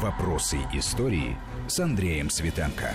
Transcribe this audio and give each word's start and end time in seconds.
Вопросы 0.00 0.56
истории 0.72 1.36
с 1.68 1.78
Андреем 1.78 2.30
Светенко. 2.30 2.94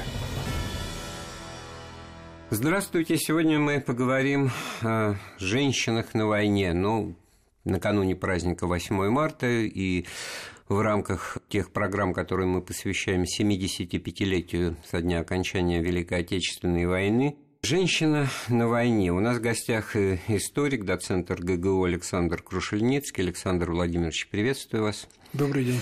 Здравствуйте. 2.50 3.18
Сегодня 3.18 3.60
мы 3.60 3.80
поговорим 3.80 4.50
о 4.82 5.14
женщинах 5.38 6.16
на 6.16 6.26
войне. 6.26 6.74
Ну, 6.74 7.16
накануне 7.66 8.16
праздника 8.16 8.66
8 8.66 9.10
марта 9.10 9.46
и 9.46 10.06
в 10.68 10.82
рамках 10.82 11.38
тех 11.50 11.72
программ, 11.72 12.14
которые 12.14 12.48
мы 12.48 12.64
посвящаем 12.64 13.26
75-летию 13.26 14.76
со 14.84 15.00
дня 15.00 15.20
окончания 15.20 15.84
Великой 15.84 16.22
Отечественной 16.22 16.88
войны. 16.88 17.38
Женщина 17.62 18.28
на 18.50 18.68
войне. 18.68 19.14
У 19.14 19.20
нас 19.20 19.38
в 19.38 19.42
гостях 19.42 19.96
историк, 19.96 20.84
доцент 20.84 21.30
РГГУ 21.30 21.84
Александр 21.84 22.42
Крушельницкий. 22.42 23.24
Александр 23.24 23.70
Владимирович, 23.70 24.28
приветствую 24.30 24.82
вас. 24.82 25.08
Добрый 25.34 25.66
день. 25.66 25.82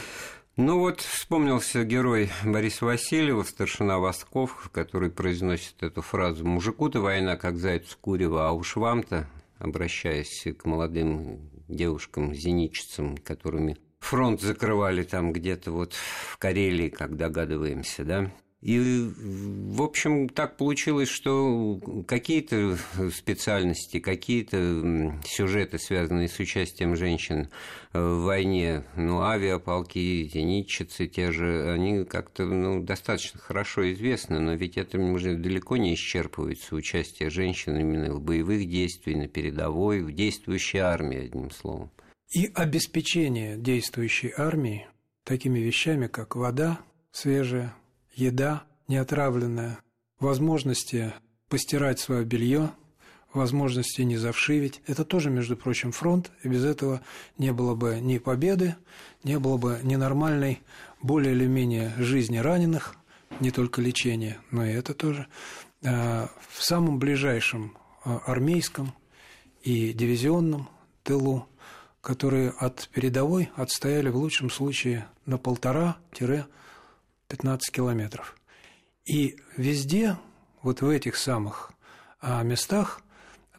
Ну 0.57 0.79
вот 0.79 1.01
вспомнился 1.01 1.83
герой 1.83 2.29
Бориса 2.45 2.86
Васильева, 2.86 3.43
старшина 3.43 4.00
Восков, 4.00 4.69
который 4.71 5.09
произносит 5.09 5.83
эту 5.83 6.01
фразу. 6.01 6.46
«Мужику-то 6.46 7.01
война, 7.01 7.36
как 7.36 7.57
заяц 7.57 7.93
курева, 8.00 8.47
а 8.47 8.54
уж 8.54 8.77
вам-то», 8.77 9.27
обращаясь 9.57 10.47
к 10.57 10.63
молодым 10.63 11.49
девушкам-зенитчицам, 11.68 13.18
которыми 13.18 13.77
фронт 13.99 14.39
закрывали 14.39 15.04
там 15.04 15.33
где-то 15.33 15.73
вот 15.73 15.91
в 15.91 16.37
Карелии, 16.37 16.87
как 16.87 17.18
догадываемся, 17.18 18.05
да, 18.05 18.32
и, 18.65 19.11
в 19.15 19.83
общем, 19.83 20.28
так 20.28 20.57
получилось, 20.57 21.07
что 21.07 21.79
какие-то 22.07 22.75
специальности, 23.15 24.00
какие-то 24.00 25.14
сюжеты, 25.24 25.78
связанные 25.78 26.28
с 26.28 26.39
участием 26.39 26.96
женщин 26.96 27.50
в 27.93 28.24
войне, 28.24 28.83
ну, 28.96 29.21
авиаполки, 29.21 30.28
зенитчицы 30.33 31.05
те 31.05 31.32
же, 31.32 31.74
они 31.74 32.05
как-то 32.05 32.45
ну, 32.45 32.81
достаточно 32.81 33.39
хорошо 33.39 33.93
известны, 33.93 34.39
но 34.39 34.55
ведь 34.55 34.77
это 34.77 34.97
уже 34.97 35.36
далеко 35.36 35.77
не 35.77 35.93
исчерпывается 35.93 36.73
участие 36.73 37.30
женщин 37.30 37.77
именно 37.77 38.16
в 38.16 38.21
боевых 38.23 38.67
действиях, 38.67 39.17
на 39.17 39.27
передовой, 39.27 40.02
в 40.02 40.11
действующей 40.11 40.80
армии, 40.80 41.25
одним 41.25 41.52
словом. 41.52 41.91
И 42.31 42.49
обеспечение 42.55 43.58
действующей 43.58 44.33
армии 44.36 44.88
такими 45.23 45.59
вещами, 45.59 46.08
как 46.08 46.36
вода 46.36 46.80
свежая, 47.11 47.75
еда 48.16 48.63
неотравленная, 48.88 49.80
возможности 50.19 51.13
постирать 51.49 51.99
свое 51.99 52.23
белье, 52.23 52.71
возможности 53.33 54.02
не 54.02 54.17
завшивить. 54.17 54.81
Это 54.88 55.03
тоже, 55.03 55.30
между 55.30 55.58
прочим, 55.58 55.91
фронт, 55.91 56.31
и 56.43 56.47
без 56.47 56.63
этого 56.63 57.02
не 57.38 57.52
было 57.52 57.75
бы 57.75 57.99
ни 57.99 58.17
победы, 58.17 58.75
не 59.23 59.38
было 59.39 59.58
бы 59.58 59.80
ни 59.83 59.95
нормальной, 59.95 60.61
более 61.02 61.33
или 61.33 61.45
менее 61.45 61.93
жизни 61.97 62.38
раненых, 62.38 62.95
не 63.39 63.52
только 63.52 63.81
лечения, 63.81 64.38
но 64.52 64.66
и 64.66 64.71
это 64.71 64.93
тоже. 64.93 65.27
А, 65.83 66.30
в 66.49 66.63
самом 66.63 66.99
ближайшем 66.99 67.77
а, 68.03 68.19
армейском 68.25 68.93
и 69.61 69.93
дивизионном 69.93 70.69
тылу, 71.03 71.47
которые 72.02 72.52
от 72.52 72.88
передовой 72.93 73.49
отстояли 73.55 74.09
в 74.09 74.16
лучшем 74.16 74.49
случае 74.49 75.08
на 75.25 75.38
полтора-15 77.36 77.59
километров. 77.72 78.36
И 79.05 79.38
везде, 79.58 80.17
вот 80.61 80.81
в 80.81 80.89
этих 80.89 81.16
самых 81.16 81.72
а, 82.19 82.44
местах, 82.44 83.02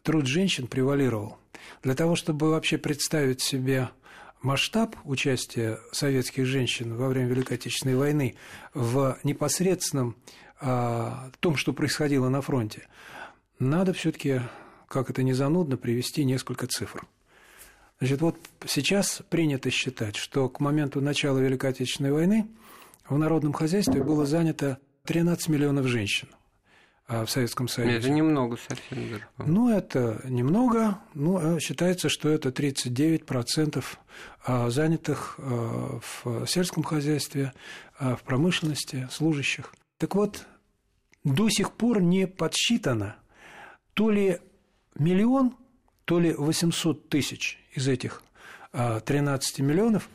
труд 0.03 0.25
женщин 0.25 0.67
превалировал. 0.67 1.37
Для 1.83 1.95
того, 1.95 2.15
чтобы 2.15 2.49
вообще 2.49 2.77
представить 2.77 3.41
себе 3.41 3.89
масштаб 4.41 4.95
участия 5.03 5.79
советских 5.91 6.45
женщин 6.45 6.95
во 6.95 7.07
время 7.07 7.29
Великой 7.29 7.53
Отечественной 7.53 7.95
войны 7.95 8.35
в 8.73 9.17
непосредственном 9.23 10.15
а, 10.59 11.31
том, 11.39 11.55
что 11.55 11.73
происходило 11.73 12.29
на 12.29 12.41
фронте, 12.41 12.87
надо 13.59 13.93
все-таки, 13.93 14.41
как 14.87 15.09
это 15.09 15.23
не 15.23 15.33
занудно, 15.33 15.77
привести 15.77 16.25
несколько 16.25 16.67
цифр. 16.67 17.05
Значит, 17.99 18.21
вот 18.21 18.37
сейчас 18.67 19.23
принято 19.29 19.71
считать, 19.71 20.17
что 20.17 20.49
к 20.49 20.59
моменту 20.59 21.01
начала 21.01 21.39
Великой 21.39 21.71
Отечественной 21.71 22.11
войны 22.11 22.47
в 23.09 23.17
народном 23.17 23.53
хозяйстве 23.53 24.03
было 24.03 24.25
занято 24.25 24.79
13 25.05 25.49
миллионов 25.49 25.87
женщин 25.87 26.27
а, 27.07 27.25
в 27.25 27.31
Советском 27.31 27.67
Союзе. 27.67 27.97
Это 27.97 28.09
немного 28.09 28.57
совсем. 28.57 29.11
Даже. 29.11 29.27
Ну, 29.37 29.69
это 29.69 30.21
немного. 30.25 30.99
Ну, 31.13 31.37
а 31.37 31.59
считается, 31.59 32.09
что 32.09 32.29
это 32.29 32.49
39% 32.49 33.83
а, 34.45 34.69
занятых 34.69 35.37
в 35.37 36.45
сельском 36.47 36.83
хозяйстве, 36.83 37.53
в 37.99 38.19
промышленности, 38.23 39.07
служащих. 39.11 39.73
Так 39.97 40.15
вот, 40.15 40.45
до 41.23 41.49
сих 41.49 41.71
пор 41.71 42.01
не 42.01 42.27
подсчитано 42.27 43.15
то 43.93 44.11
ли 44.11 44.39
миллион, 44.95 45.55
то 46.05 46.19
ли 46.19 46.33
800 46.33 47.09
тысяч 47.09 47.57
из 47.73 47.87
этих 47.87 48.21
13 48.71 49.59
миллионов 49.59 50.09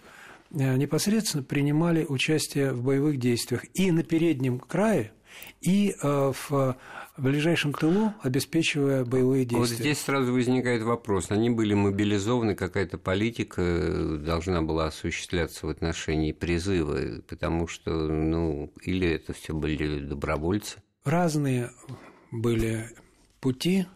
непосредственно 0.53 1.43
принимали 1.43 2.05
участие 2.05 2.73
в 2.73 2.83
боевых 2.83 3.19
действиях 3.19 3.65
и 3.75 3.91
на 3.91 4.03
переднем 4.03 4.59
крае, 4.59 5.13
и 5.61 5.95
э, 6.03 6.33
в 6.49 6.77
ближайшем 7.17 7.73
тылу, 7.73 8.13
обеспечивая 8.23 9.05
боевые 9.05 9.45
действия. 9.45 9.59
Вот 9.59 9.69
здесь 9.69 10.01
сразу 10.01 10.33
возникает 10.33 10.83
вопрос. 10.83 11.31
Они 11.31 11.51
были 11.51 11.75
мобилизованы, 11.75 12.55
какая-то 12.55 12.99
политика 12.99 13.63
э, 13.63 14.17
должна 14.19 14.63
была 14.63 14.87
осуществляться 14.87 15.67
в 15.67 15.71
отношении 15.71 16.33
призыва, 16.33 17.23
потому 17.29 17.67
что, 17.67 17.91
ну, 17.91 18.73
или 18.83 19.09
это 19.09 19.33
все 19.33 19.55
были 19.55 20.01
добровольцы? 20.01 20.83
Разные 21.05 21.71
были 22.31 22.89
пути, 23.41 23.87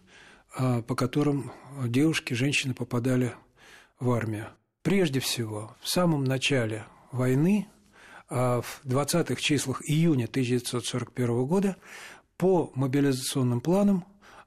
по 0.57 0.95
которым 0.95 1.53
девушки, 1.87 2.35
женщины 2.35 2.75
попадали 2.75 3.33
в 4.01 4.11
армию. 4.11 4.49
Прежде 4.87 5.19
всего, 5.19 5.77
в 5.81 5.89
самом 5.89 6.23
начале 6.23 6.85
войны, 7.11 7.67
а, 8.29 8.61
в 8.61 8.83
20-х 8.85 9.35
числах 9.35 9.83
июня 9.85 10.27
1941 10.27 11.45
года, 11.45 11.77
по 12.37 12.71
мобилизационным 12.77 13.61
планам 13.61 14.05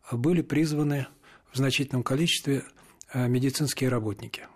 были 0.09 0.41
призваны 0.41 1.07
в 1.51 1.57
значительном 1.57 2.03
количестве 2.03 2.63
а, 3.11 3.27
медицинские 3.27 3.89
работники, 3.89 4.47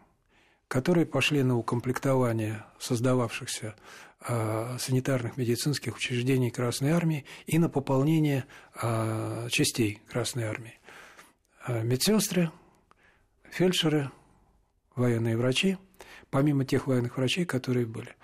которые 0.69 1.05
пошли 1.05 1.43
на 1.43 1.57
укомплектование 1.57 2.63
создававшихся 2.79 3.75
а, 4.21 4.77
санитарных 4.79 5.35
медицинских 5.35 5.97
учреждений 5.97 6.49
Красной 6.49 6.91
Армии 6.91 7.25
и 7.45 7.59
на 7.59 7.67
пополнение 7.67 8.45
частей 9.49 10.01
Красной 10.09 10.45
Армии. 10.45 10.79
Медсестры, 11.67 12.51
фельдшеры– 13.51 14.11
военные 14.95 15.37
врачи, 15.37 15.77
помимо 16.29 16.65
тех 16.65 16.87
военных 16.87 17.17
врачей, 17.17 17.45
которые 17.45 17.85
были. 17.85 18.15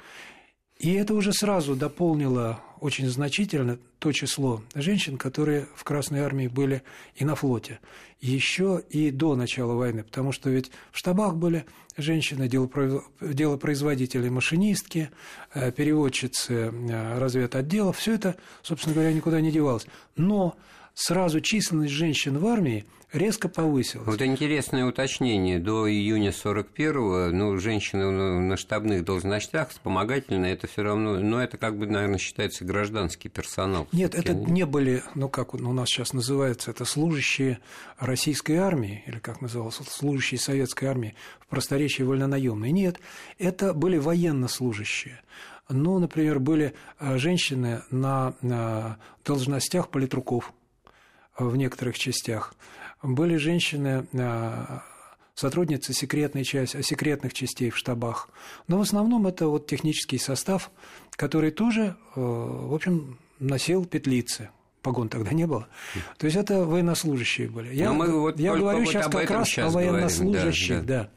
И 0.80 0.94
это 0.94 1.14
уже 1.14 1.34
сразу 1.34 1.76
дополнило 1.76 2.62
очень 2.80 3.10
значительно 3.10 3.78
то 4.00 4.14
число 4.14 4.64
женщин, 4.74 5.18
которые 5.18 5.68
в 5.76 5.84
Красной 5.84 6.22
Армии 6.22 6.48
были 6.48 6.84
и 7.16 7.26
на 7.26 7.36
флоте, 7.36 7.80
еще 8.22 8.82
и 8.90 9.12
до 9.12 9.36
начала 9.36 9.74
войны, 9.74 10.04
потому 10.04 10.32
что 10.32 10.50
ведь 10.50 10.72
в 10.94 10.98
штабах 10.98 11.36
были 11.36 11.66
женщины, 11.98 12.48
делопроизводители, 12.48 14.30
машинистки, 14.30 15.10
э, 15.54 15.74
переводчицы 15.74 16.54
э, 16.54 17.20
разведотделов, 17.20 17.98
все 17.98 18.14
это, 18.14 18.38
собственно 18.62 18.96
говоря, 18.96 19.12
никуда 19.12 19.42
не 19.42 19.52
девалось. 19.52 19.86
Но 20.16 20.56
сразу 20.94 21.42
численность 21.42 21.94
женщин 21.94 22.38
в 22.38 22.48
армии 22.48 22.86
резко 23.12 23.50
повысилась. 23.50 24.06
Вот 24.06 24.22
интересное 24.22 24.86
уточнение. 24.86 25.60
До 25.60 25.90
июня 25.90 26.30
41-го 26.30 27.36
ну, 27.36 27.58
женщины 27.58 28.10
на 28.12 28.58
штабных 28.58 29.04
должностях, 29.04 29.70
вспомогательные, 29.70 30.54
это 30.54 30.68
все 30.68 30.84
равно, 30.84 31.20
ну, 31.20 31.38
это 31.38 31.58
как 31.58 31.78
бы, 31.78 31.88
наверное, 31.88 32.20
считается 32.20 32.66
гражданский 32.66 33.30
персонал. 33.30 33.88
Нет, 33.92 34.16
это 34.16 34.34
не 34.34 34.66
были, 34.66 35.04
ну, 35.16 35.30
как 35.30 35.54
у 35.54 35.58
нас 35.58 35.90
сейчас 35.90 36.14
называется, 36.14 36.72
это 36.72 36.86
служащие 36.86 37.60
российской 37.98 38.58
армии, 38.58 39.04
или 39.08 39.20
как 39.20 39.42
называлось, 39.42 39.76
служащие 39.76 40.40
советской 40.40 40.86
армии, 40.86 41.16
в 41.40 41.48
просторечии 41.48 42.04
вольнонаемные. 42.04 42.72
Нет, 42.72 43.00
это 43.38 43.74
были 43.74 43.98
военнослужащие. 43.98 45.22
Ну, 45.72 46.00
например, 46.00 46.40
были 46.40 46.74
а, 46.98 47.20
женщины 47.20 47.84
на 47.92 48.98
должностях 49.24 49.90
политруков, 49.90 50.52
в 51.40 51.56
некоторых 51.56 51.98
частях. 51.98 52.54
Были 53.02 53.38
женщины, 53.38 54.06
а, 54.14 54.84
сотрудницы 55.40 55.94
секретной 55.94 56.44
части, 56.44 56.82
секретных 56.82 57.34
частей 57.34 57.70
в 57.70 57.78
штабах. 57.78 58.30
Но 58.68 58.78
в 58.78 58.82
основном 58.82 59.26
это 59.26 59.48
вот 59.48 59.68
технический 59.68 60.18
состав, 60.18 60.70
который 61.12 61.52
тоже, 61.52 61.96
э, 62.16 62.20
в 62.20 62.74
общем, 62.74 63.18
носил 63.40 63.86
петлицы. 63.86 64.50
Погон 64.82 65.10
тогда 65.10 65.32
не 65.32 65.46
было. 65.46 65.68
То 66.18 66.26
есть 66.26 66.38
это 66.38 66.66
военнослужащие 66.66 67.50
были. 67.50 67.74
Я, 67.74 67.92
мы 67.92 68.20
вот 68.20 68.40
я 68.40 68.56
говорю 68.56 68.86
сейчас 68.86 69.08
как 69.08 69.30
раз 69.30 69.48
сейчас 69.48 69.74
о 69.74 69.78
военнослужащих, 69.78 70.86
да, 70.86 71.04
да. 71.04 71.04
да. 71.04 71.10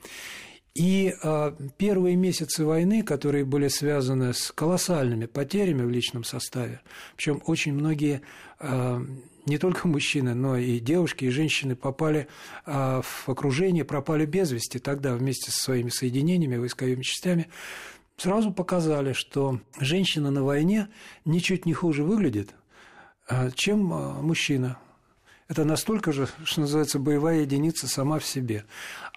И 0.74 1.14
э, 1.22 1.52
первые 1.76 2.16
месяцы 2.16 2.64
войны, 2.64 3.02
которые 3.02 3.44
были 3.44 3.68
связаны 3.68 4.32
с 4.32 4.50
колоссальными 4.52 5.26
потерями 5.26 5.82
в 5.82 5.90
личном 5.90 6.24
составе, 6.24 6.80
причем 7.14 7.42
очень 7.44 7.74
многие 7.74 8.22
э, 8.58 9.04
не 9.46 9.58
только 9.58 9.88
мужчины, 9.88 10.34
но 10.34 10.56
и 10.56 10.78
девушки, 10.78 11.24
и 11.24 11.30
женщины 11.30 11.74
попали 11.74 12.28
э, 12.64 13.02
в 13.02 13.28
окружение, 13.28 13.84
пропали 13.84 14.24
без 14.24 14.52
вести 14.52 14.78
тогда 14.78 15.14
вместе 15.14 15.50
со 15.50 15.60
своими 15.60 15.88
соединениями, 15.88 16.56
войсковыми 16.56 17.02
частями, 17.02 17.48
сразу 18.16 18.52
показали, 18.52 19.12
что 19.12 19.60
женщина 19.80 20.30
на 20.30 20.44
войне 20.44 20.88
ничуть 21.24 21.66
не 21.66 21.74
хуже 21.74 22.04
выглядит, 22.04 22.54
э, 23.28 23.50
чем 23.54 23.92
э, 23.92 24.22
мужчина. 24.22 24.78
Это 25.48 25.64
настолько 25.64 26.12
же, 26.12 26.28
что 26.44 26.62
называется, 26.62 26.98
боевая 26.98 27.40
единица 27.40 27.86
сама 27.86 28.18
в 28.18 28.24
себе. 28.24 28.64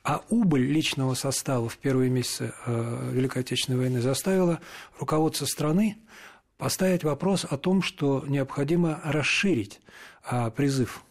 А 0.04 0.22
убыль 0.30 0.66
личного 0.66 1.14
состава 1.14 1.70
в 1.70 1.78
первые 1.78 2.10
месяцы 2.10 2.54
Великой 2.68 3.42
Отечественной 3.44 3.80
войны 3.80 4.02
заставила 4.02 4.60
руководство 5.00 5.46
страны 5.46 5.98
поставить 6.58 7.04
вопрос 7.04 7.46
о 7.50 7.58
том, 7.58 7.82
что 7.82 8.24
необходимо 8.28 9.02
расширить 9.04 9.82
э, 10.30 10.52
призыв 10.52 11.04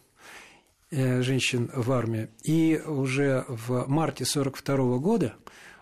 э, 0.91 1.21
женщин 1.21 1.69
в 1.73 1.91
армию. 1.91 2.29
И 2.43 2.81
уже 2.85 3.45
в 3.47 3.87
марте 3.87 4.23
1942 4.23 4.97
года, 4.97 5.35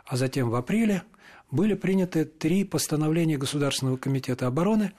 а 0.05 0.17
затем 0.17 0.49
в 0.49 0.55
апреле, 0.55 1.03
были 1.51 1.75
приняты 1.75 2.25
три 2.25 2.63
постановления 2.63 3.37
Государственного 3.37 3.97
комитета 3.97 4.47
обороны 4.47 4.93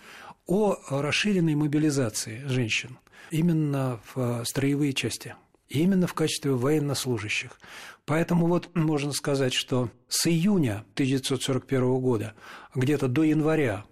о 0.47 0.77
расширенной 0.89 1.55
мобилизации 1.55 2.45
женщин 2.47 2.99
именно 3.31 4.01
в 4.05 4.19
э, 4.41 4.45
строевые 4.45 4.93
части, 4.93 5.35
именно 5.69 6.07
в 6.07 6.15
качестве 6.15 6.53
военнослужащих. 6.53 7.59
Поэтому 8.05 8.47
вот 8.47 8.75
можно 8.75 9.13
сказать, 9.13 9.55
что 9.55 9.91
с 10.09 10.27
июня 10.27 10.85
1941 10.95 11.99
года 12.01 12.35
где-то 12.75 13.09
до 13.09 13.23
января 13.23 13.85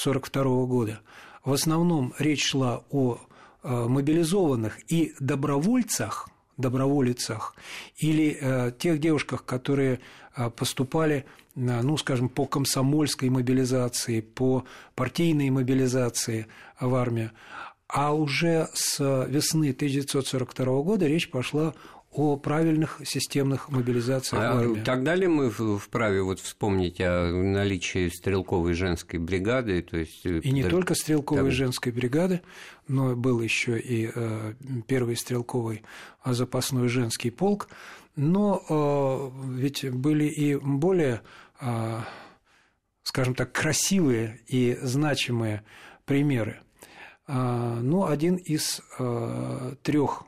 1942 0.00 0.66
года 0.66 1.00
в 1.44 1.52
основном 1.52 2.14
речь 2.18 2.44
шла 2.44 2.84
о 2.90 3.18
э, 3.62 3.86
мобилизованных 3.86 4.78
и 4.90 5.14
добровольцах, 5.20 6.28
доброволицах 6.56 7.54
или 7.96 8.36
э, 8.40 8.72
тех 8.78 9.00
девушках, 9.00 9.44
которые 9.44 10.00
э, 10.36 10.50
поступали, 10.50 11.24
э, 11.56 11.60
ну, 11.82 11.96
скажем, 11.96 12.28
по 12.28 12.46
комсомольской 12.46 13.30
мобилизации, 13.30 14.20
по 14.20 14.64
партийной 14.94 15.50
мобилизации 15.50 16.46
в 16.78 16.94
армию. 16.94 17.32
А 17.88 18.14
уже 18.14 18.68
с 18.72 19.00
весны 19.00 19.70
1942 19.70 20.82
года 20.82 21.06
речь 21.06 21.30
пошла 21.30 21.74
о 22.10 22.36
правильных 22.36 23.00
системных 23.04 23.68
мобилизациях 23.68 24.42
а 24.42 24.54
в 24.54 24.58
армии. 24.58 24.82
Тогда 24.82 25.14
ли 25.14 25.28
мы 25.28 25.50
вправе 25.50 26.22
вот 26.22 26.40
вспомнить 26.40 27.00
о 27.00 27.30
наличии 27.30 28.08
стрелковой 28.08 28.74
женской 28.74 29.20
бригады? 29.20 29.80
То 29.82 29.98
есть... 29.98 30.26
Э, 30.26 30.40
и 30.40 30.50
не 30.50 30.64
только 30.64 30.94
стрелковой 30.94 31.44
так... 31.44 31.52
женской 31.52 31.92
бригады, 31.92 32.42
но 32.88 33.14
был 33.14 33.40
еще 33.40 33.78
и 33.78 34.10
э, 34.12 34.54
первый 34.88 35.16
стрелковый 35.16 35.82
запасной 36.24 36.88
женский 36.88 37.30
полк. 37.30 37.68
Но 38.16 38.62
э, 38.68 39.56
ведь 39.56 39.88
были 39.88 40.24
и 40.24 40.56
более, 40.56 41.22
скажем 43.04 43.34
так, 43.34 43.52
красивые 43.52 44.40
и 44.48 44.76
значимые 44.82 45.62
примеры. 46.04 46.60
А, 47.32 47.78
ну, 47.80 48.06
один 48.06 48.34
из 48.34 48.80
а, 48.98 49.76
трех 49.82 50.24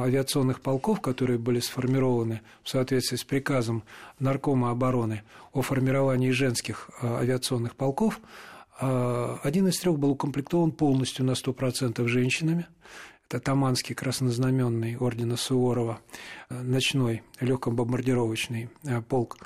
авиационных 0.00 0.60
полков, 0.60 1.00
которые 1.00 1.38
были 1.38 1.60
сформированы 1.60 2.40
в 2.62 2.68
соответствии 2.68 3.16
с 3.16 3.24
приказом 3.24 3.82
Наркома 4.18 4.70
обороны 4.70 5.22
о 5.52 5.62
формировании 5.62 6.30
женских 6.30 6.90
а, 7.00 7.18
авиационных 7.18 7.76
полков, 7.76 8.20
один 8.80 9.68
из 9.68 9.78
трех 9.78 9.98
был 9.98 10.10
укомплектован 10.10 10.72
полностью 10.72 11.24
на 11.24 11.32
100% 11.32 12.04
женщинами. 12.08 12.66
Это 13.28 13.38
Таманский 13.38 13.94
краснознаменный 13.94 14.96
ордена 14.96 15.36
Суворова, 15.36 16.00
ночной 16.50 17.22
легкобомбардировочный 17.38 18.70
полк, 19.08 19.38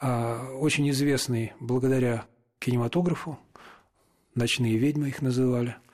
очень 0.00 0.88
известный 0.90 1.54
благодаря 1.58 2.26
кинематографу, 2.60 3.40
ночные 4.36 4.76
ведьмы 4.76 5.08
их 5.08 5.20
называли– 5.20 5.74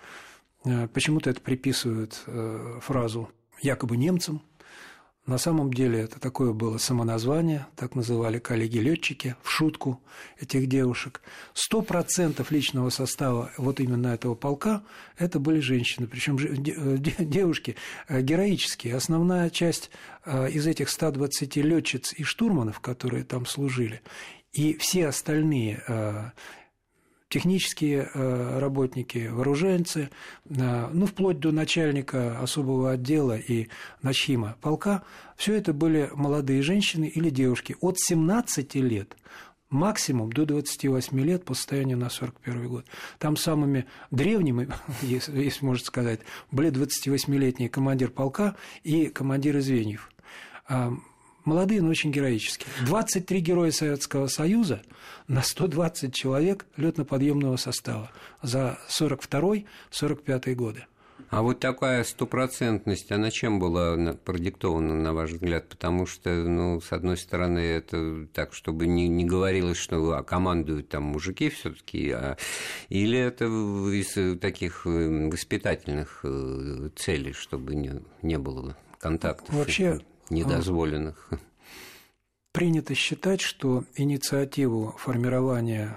почему-то 0.93 1.31
это 1.31 1.41
приписывают 1.41 2.25
фразу 2.81 3.31
якобы 3.63 3.97
немцам. 3.97 4.43
На 5.25 5.39
самом 5.39 5.73
деле 5.73 6.01
это 6.01 6.19
такое 6.19 6.53
было 6.53 6.79
самоназвание, 6.79 7.69
так 7.77 7.95
называли 7.95 8.41
коллеги-летчики 8.41 9.37
в 9.43 9.51
шутку 9.51 10.03
этих 10.41 10.67
девушек. 10.67 11.23
Сто 11.55 11.81
процентов 11.81 12.51
личного 12.51 12.91
состава 12.91 13.53
вот 13.57 13.79
именно 13.79 14.09
этого 14.09 14.35
полка 14.35 14.83
это 15.17 15.39
были 15.39 15.61
женщины, 15.61 16.09
причем 16.09 16.37
э, 16.39 16.97
девушки 17.25 17.77
героические. 18.09 18.97
Основная 18.97 19.49
часть 19.51 19.93
из 20.27 20.67
этих 20.67 20.89
120 20.89 21.57
летчиц 21.57 22.15
и 22.15 22.25
штурманов, 22.25 22.81
которые 22.81 23.23
там 23.23 23.47
служили, 23.47 24.03
и 24.53 24.77
все 24.77 25.07
остальные 25.07 25.85
технические 27.33 28.11
э, 28.13 28.59
работники, 28.59 29.29
вооруженцы, 29.33 30.11
э, 30.45 30.89
ну, 30.93 31.07
вплоть 31.07 31.41
до 31.41 31.51
начальника 31.51 32.39
особого 32.39 32.91
отдела 32.91 33.39
и 33.39 33.69
начхима 34.03 34.57
полка, 34.61 35.03
все 35.37 35.55
это 35.55 35.73
были 35.73 36.11
молодые 36.13 36.61
женщины 36.61 37.07
или 37.07 37.31
девушки 37.31 37.75
от 37.81 37.99
17 37.99 38.75
лет 38.75 39.17
максимум 39.71 40.31
до 40.31 40.45
28 40.45 41.19
лет 41.21 41.47
по 41.47 41.55
состоянию 41.55 41.97
на 41.97 42.11
41 42.11 42.69
год. 42.69 42.85
Там 43.19 43.39
самыми 43.39 43.87
древними, 44.11 44.69
если, 45.01 45.43
если 45.43 45.65
можно 45.65 45.87
сказать, 45.87 46.21
были 46.51 46.71
28-летний 46.71 47.71
командир 47.71 48.11
полка 48.11 48.57
и 48.83 49.07
командиры 49.07 49.63
звеньев. 49.63 50.11
Молодые, 51.45 51.83
но 51.83 51.91
очень 51.91 52.13
героические. 52.13 52.69
23 52.87 53.41
героя 53.41 53.71
Советского 53.71 54.29
Союза 54.29 54.83
на 55.27 55.43
120 55.43 56.15
человек 56.15 56.67
летно-подъемного 56.77 57.57
состава 57.57 58.11
за 58.43 58.79
42-45 58.89 60.55
годы. 60.55 60.85
А 61.33 61.41
вот 61.41 61.61
такая 61.61 62.05
стопроцентность, 62.05 63.11
она 63.11 63.31
чем 63.31 63.59
была 63.59 63.97
продиктована, 64.15 64.95
на 64.95 65.15
ваш 65.15 65.31
взгляд? 65.31 65.67
Потому 65.67 66.05
что, 66.05 66.31
ну, 66.31 66.79
с 66.81 66.93
одной 66.93 67.17
стороны, 67.17 67.59
это 67.59 68.27
так, 68.35 68.53
чтобы 68.53 68.87
не, 68.87 69.09
не 69.09 69.25
говорилось, 69.25 69.79
что 69.79 70.13
а, 70.13 70.23
командуют 70.23 70.91
там 70.91 71.05
мужики 71.05 71.49
все 71.49 71.71
таки 71.71 72.11
а, 72.11 72.37
или 72.91 73.19
это 73.19 73.47
из 73.47 74.41
таких 74.41 74.87
э, 74.87 75.29
воспитательных 75.31 76.21
э, 76.23 76.91
целей, 76.97 77.33
чтобы 77.33 77.77
не, 77.77 78.03
не 78.21 78.37
было 78.37 78.77
контактов? 78.99 79.55
Вообще, 79.55 80.01
недозволенных. 80.31 81.31
Принято 82.53 82.95
считать, 82.95 83.41
что 83.41 83.85
инициативу 83.97 84.95
формирования 84.99 85.97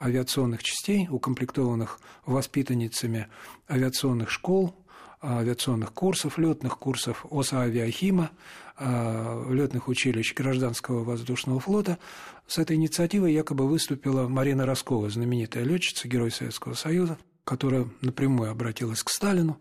авиационных 0.00 0.62
частей, 0.62 1.08
укомплектованных 1.10 2.00
воспитанницами 2.26 3.26
авиационных 3.68 4.30
школ, 4.30 4.74
авиационных 5.22 5.92
курсов, 5.92 6.38
летных 6.38 6.78
курсов 6.78 7.26
ОСА-авиахима, 7.28 8.30
летных 8.78 9.88
училищ 9.88 10.32
гражданского 10.34 11.04
воздушного 11.04 11.60
флота. 11.60 11.98
С 12.46 12.58
этой 12.58 12.76
инициативой 12.76 13.34
якобы 13.34 13.68
выступила 13.68 14.26
Марина 14.26 14.64
Роскова, 14.64 15.10
знаменитая 15.10 15.64
летчица, 15.64 16.08
герой 16.08 16.30
Советского 16.30 16.74
Союза, 16.74 17.18
которая 17.44 17.86
напрямую 18.00 18.50
обратилась 18.50 19.02
к 19.02 19.10
Сталину 19.10 19.58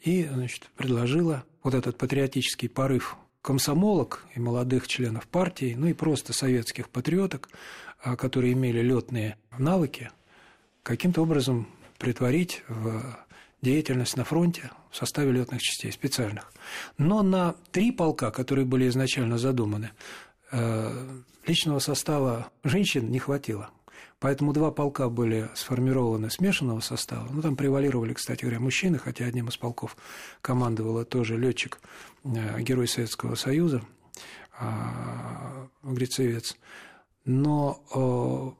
и 0.00 0.24
значит, 0.24 0.70
предложила 0.76 1.44
вот 1.62 1.74
этот 1.74 1.98
патриотический 1.98 2.68
порыв 2.68 3.16
комсомолок 3.42 4.24
и 4.34 4.40
молодых 4.40 4.88
членов 4.88 5.26
партии, 5.26 5.74
ну 5.76 5.88
и 5.88 5.92
просто 5.92 6.32
советских 6.32 6.88
патриоток, 6.88 7.48
а, 8.02 8.16
которые 8.16 8.52
имели 8.52 8.80
летные 8.80 9.36
навыки, 9.58 10.10
каким-то 10.82 11.22
образом 11.22 11.68
притворить 11.98 12.62
в 12.68 13.02
деятельность 13.60 14.16
на 14.16 14.24
фронте 14.24 14.70
в 14.90 14.96
составе 14.96 15.32
летных 15.32 15.60
частей 15.60 15.92
специальных. 15.92 16.52
Но 16.98 17.22
на 17.22 17.54
три 17.70 17.92
полка, 17.92 18.30
которые 18.30 18.64
были 18.64 18.88
изначально 18.88 19.38
задуманы, 19.38 19.90
э, 20.50 21.20
личного 21.46 21.78
состава 21.78 22.50
женщин 22.64 23.10
не 23.10 23.18
хватило. 23.18 23.70
Поэтому 24.22 24.52
два 24.52 24.70
полка 24.70 25.08
были 25.08 25.50
сформированы 25.54 26.30
смешанного 26.30 26.78
состава. 26.78 27.26
Ну, 27.28 27.42
там 27.42 27.56
превалировали, 27.56 28.12
кстати 28.12 28.42
говоря, 28.42 28.60
мужчины, 28.60 28.96
хотя 28.96 29.24
одним 29.24 29.48
из 29.48 29.56
полков 29.56 29.96
командовала 30.40 31.04
тоже 31.04 31.36
летчик, 31.36 31.80
э, 32.22 32.60
герой 32.60 32.86
Советского 32.86 33.34
Союза, 33.34 33.82
а, 34.56 35.66
Грицевец. 35.82 36.56
Но 37.24 38.56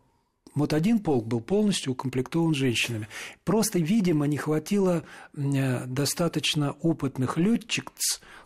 вот 0.55 0.73
один 0.73 0.99
полк 0.99 1.27
был 1.27 1.41
полностью 1.41 1.93
укомплектован 1.93 2.55
женщинами. 2.55 3.09
Просто, 3.45 3.79
видимо, 3.79 4.27
не 4.27 4.37
хватило 4.37 5.05
э, 5.35 5.87
достаточно 5.87 6.73
опытных 6.83 7.39
летчиков 7.39 7.95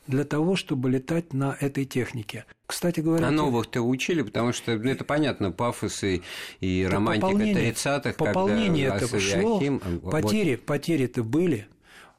для 0.07 0.25
того, 0.25 0.55
чтобы 0.55 0.91
летать 0.91 1.33
на 1.33 1.57
этой 1.61 1.85
технике. 1.85 2.45
Кстати 2.67 3.01
говоря... 3.01 3.27
А 3.27 3.31
новых-то 3.31 3.83
учили, 3.83 4.23
потому 4.23 4.53
что 4.53 4.77
ну, 4.77 4.91
это 4.91 5.05
понятно, 5.05 5.51
пафосы 5.51 6.23
и, 6.61 6.83
и 6.83 6.87
романтика 6.87 7.33
30-х, 7.33 8.13
Пополнение 8.13 8.87
этого 8.87 9.21
шло, 9.21 9.61
потери, 10.11 10.55
вот. 10.55 10.65
потери-то 10.65 11.25
были, 11.25 11.67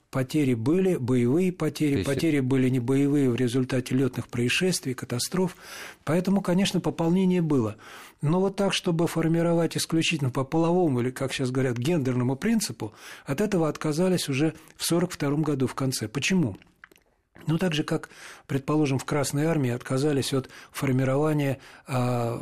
потери 0.09 0.53
были, 0.53 0.95
боевые 0.95 1.51
потери, 1.51 1.97
есть... 1.97 2.05
потери 2.05 2.39
были 2.39 2.69
не 2.69 2.79
боевые 2.79 3.29
в 3.29 3.35
результате 3.35 3.95
летных 3.95 4.27
происшествий, 4.27 4.93
катастроф. 4.93 5.55
Поэтому, 6.03 6.41
конечно, 6.41 6.79
пополнение 6.79 7.41
было. 7.41 7.75
Но 8.21 8.39
вот 8.39 8.55
так, 8.55 8.73
чтобы 8.73 9.07
формировать 9.07 9.77
исключительно 9.77 10.29
по 10.29 10.43
половому 10.43 11.01
или, 11.01 11.11
как 11.11 11.33
сейчас 11.33 11.51
говорят, 11.51 11.77
гендерному 11.77 12.35
принципу, 12.35 12.93
от 13.25 13.41
этого 13.41 13.67
отказались 13.69 14.29
уже 14.29 14.53
в 14.75 14.85
1942 14.85 15.37
году 15.43 15.67
в 15.67 15.75
конце. 15.75 16.07
Почему? 16.07 16.57
Ну, 17.45 17.57
так 17.57 17.73
же, 17.73 17.83
как, 17.83 18.09
предположим, 18.45 18.99
в 18.99 19.05
Красной 19.05 19.45
Армии 19.45 19.69
отказались 19.69 20.33
от 20.33 20.49
формирования 20.71 21.59
э, 21.87 22.41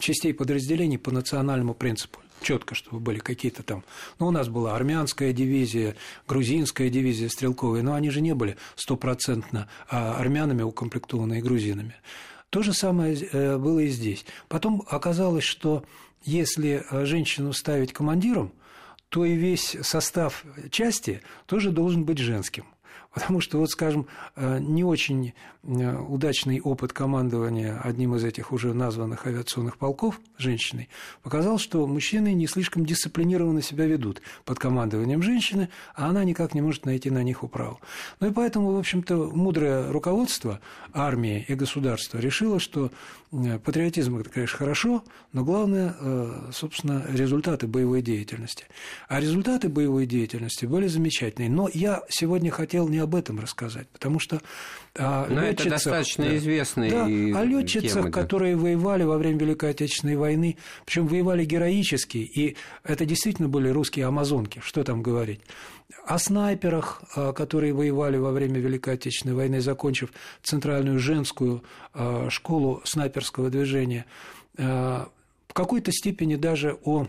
частей 0.00 0.34
подразделений 0.34 0.98
по 0.98 1.10
национальному 1.10 1.74
принципу 1.74 2.20
четко, 2.42 2.74
чтобы 2.74 3.00
были 3.00 3.18
какие-то 3.18 3.62
там... 3.62 3.84
Ну, 4.18 4.28
у 4.28 4.30
нас 4.30 4.48
была 4.48 4.74
армянская 4.74 5.32
дивизия, 5.32 5.94
грузинская 6.26 6.88
дивизия 6.88 7.28
стрелковая, 7.28 7.82
но 7.82 7.94
они 7.94 8.10
же 8.10 8.20
не 8.20 8.34
были 8.34 8.56
стопроцентно 8.76 9.68
а, 9.88 10.16
армянами 10.16 10.62
укомплектованные 10.62 11.42
грузинами. 11.42 11.94
То 12.48 12.62
же 12.62 12.72
самое 12.72 13.14
э, 13.14 13.58
было 13.58 13.78
и 13.80 13.88
здесь. 13.88 14.24
Потом 14.48 14.82
оказалось, 14.88 15.44
что 15.44 15.84
если 16.24 16.82
э, 16.90 17.04
женщину 17.04 17.52
ставить 17.52 17.92
командиром, 17.92 18.52
то 19.08 19.24
и 19.24 19.34
весь 19.34 19.76
состав 19.82 20.44
части 20.70 21.22
тоже 21.46 21.70
должен 21.70 22.04
быть 22.04 22.18
женским– 22.18 22.64
Потому 23.12 23.40
что, 23.40 23.58
вот, 23.58 23.70
скажем, 23.70 24.06
э, 24.36 24.58
не 24.60 24.84
очень 24.84 25.32
э, 25.64 25.96
удачный 25.98 26.60
опыт 26.60 26.92
командования 26.92 27.80
одним 27.82 28.14
из 28.14 28.22
этих 28.22 28.52
уже 28.52 28.72
названных 28.72 29.26
авиационных 29.26 29.78
полков 29.78 30.20
женщиной 30.38 30.88
показал, 31.24 31.58
что 31.58 31.86
мужчины 31.88 32.32
не 32.34 32.46
слишком 32.46 32.86
дисциплинированно 32.86 33.62
себя 33.62 33.86
ведут 33.86 34.22
под 34.44 34.60
командованием 34.60 35.22
женщины, 35.22 35.70
а 35.96 36.08
она 36.08 36.22
никак 36.22 36.54
не 36.54 36.60
может 36.60 36.86
найти 36.86 37.10
на 37.10 37.24
них 37.24 37.42
управу. 37.42 37.80
Ну 38.20 38.28
и 38.28 38.32
поэтому, 38.32 38.72
в 38.72 38.78
общем-то, 38.78 39.32
мудрое 39.34 39.90
руководство 39.90 40.60
армии 40.92 41.44
и 41.48 41.54
государства 41.56 42.18
решило, 42.18 42.60
что 42.60 42.92
э, 43.32 43.58
патриотизм– 43.58 44.18
это, 44.18 44.30
конечно, 44.30 44.56
хорошо, 44.56 45.04
но 45.32 45.44
главное, 45.44 45.94
собственно, 46.52 47.04
результаты 47.08 47.66
боевой 47.66 48.02
деятельности. 48.02 48.66
А 49.08 49.20
результаты 49.20 49.68
боевой 49.68 50.06
деятельности 50.06 50.64
были 50.64 50.86
замечательные. 50.86 51.50
Но 51.50 51.68
я 51.72 52.02
сегодня 52.08 52.50
хотел 52.50 52.88
не 52.88 52.99
об 53.00 53.14
этом 53.14 53.40
рассказать, 53.40 53.88
потому 53.88 54.18
что 54.18 54.40
а, 54.96 55.26
Но 55.28 55.42
летчицах, 55.42 55.66
это 55.66 55.70
достаточно 55.70 56.24
да, 56.24 56.36
известные 56.36 56.90
да, 56.90 57.04
о 57.04 57.44
летчицах, 57.44 57.92
темы, 57.92 58.10
да. 58.10 58.20
которые 58.20 58.56
воевали 58.56 59.04
во 59.04 59.18
время 59.18 59.38
Великой 59.38 59.70
Отечественной 59.70 60.16
войны, 60.16 60.56
причем 60.84 61.06
воевали 61.06 61.44
героически, 61.44 62.18
и 62.18 62.56
это 62.84 63.04
действительно 63.04 63.48
были 63.48 63.68
русские 63.68 64.06
амазонки, 64.06 64.60
что 64.64 64.84
там 64.84 65.02
говорить. 65.02 65.40
О 66.06 66.18
снайперах, 66.18 67.02
а, 67.14 67.32
которые 67.32 67.72
воевали 67.72 68.16
во 68.16 68.32
время 68.32 68.60
Великой 68.60 68.94
Отечественной 68.94 69.34
войны, 69.34 69.60
закончив 69.60 70.12
Центральную 70.42 70.98
женскую 70.98 71.64
а, 71.92 72.28
школу 72.30 72.82
снайперского 72.84 73.50
движения, 73.50 74.06
а, 74.58 75.08
в 75.48 75.52
какой-то 75.52 75.90
степени 75.90 76.36
даже 76.36 76.78
о 76.84 77.08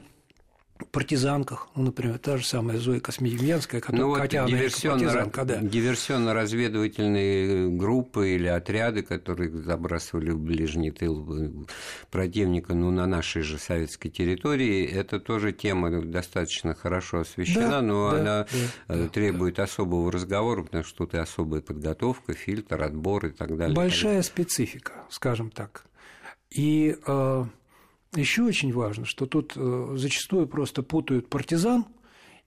партизанках, 0.92 1.70
ну, 1.76 1.84
например, 1.84 2.18
та 2.18 2.38
же 2.38 2.46
самая 2.46 2.78
Зоя 2.78 3.00
Космедемьянская, 3.00 3.82
которая, 3.82 4.02
ну, 4.02 4.10
вот 4.10 4.20
хотя 4.20 4.46
диверсионно, 4.46 5.04
партизанка, 5.04 5.46
да. 5.46 5.60
Диверсионно-разведывательные 5.62 7.70
группы 7.70 8.32
или 8.32 8.48
отряды, 8.48 9.04
которые 9.04 9.52
забрасывали 9.52 10.32
в 10.32 10.40
ближний 10.40 10.92
тыл 10.92 11.68
противника, 12.10 12.74
ну, 12.74 12.92
на 12.92 13.08
нашей 13.08 13.42
же 13.42 13.58
советской 13.58 14.10
территории, 14.10 14.86
это 14.86 15.20
тоже 15.20 15.52
тема 15.52 16.02
достаточно 16.02 16.74
хорошо 16.74 17.20
освещена, 17.20 17.70
да, 17.70 17.82
но 17.82 18.12
да, 18.12 18.20
она 18.20 18.48
да, 18.88 18.96
э, 18.96 19.10
требует 19.12 19.56
да. 19.56 19.64
особого 19.64 20.12
разговора, 20.12 20.64
потому 20.64 20.84
что 20.84 21.00
тут 21.00 21.14
и 21.14 21.18
особая 21.18 21.62
подготовка, 21.62 22.34
фильтр, 22.34 22.84
отбор 22.84 23.28
и 23.28 23.32
так 23.32 23.56
далее. 23.58 23.76
Большая 23.76 24.22
специфика, 24.22 24.94
скажем 25.10 25.52
так. 25.52 25.86
И 26.50 26.98
э, 27.08 27.46
еще 28.16 28.44
очень 28.44 28.74
важно, 28.74 29.06
что 29.06 29.26
тут 29.26 29.54
э, 29.56 29.94
зачастую 29.96 30.48
просто 30.48 30.84
путают 30.84 31.30
партизан 31.30 31.86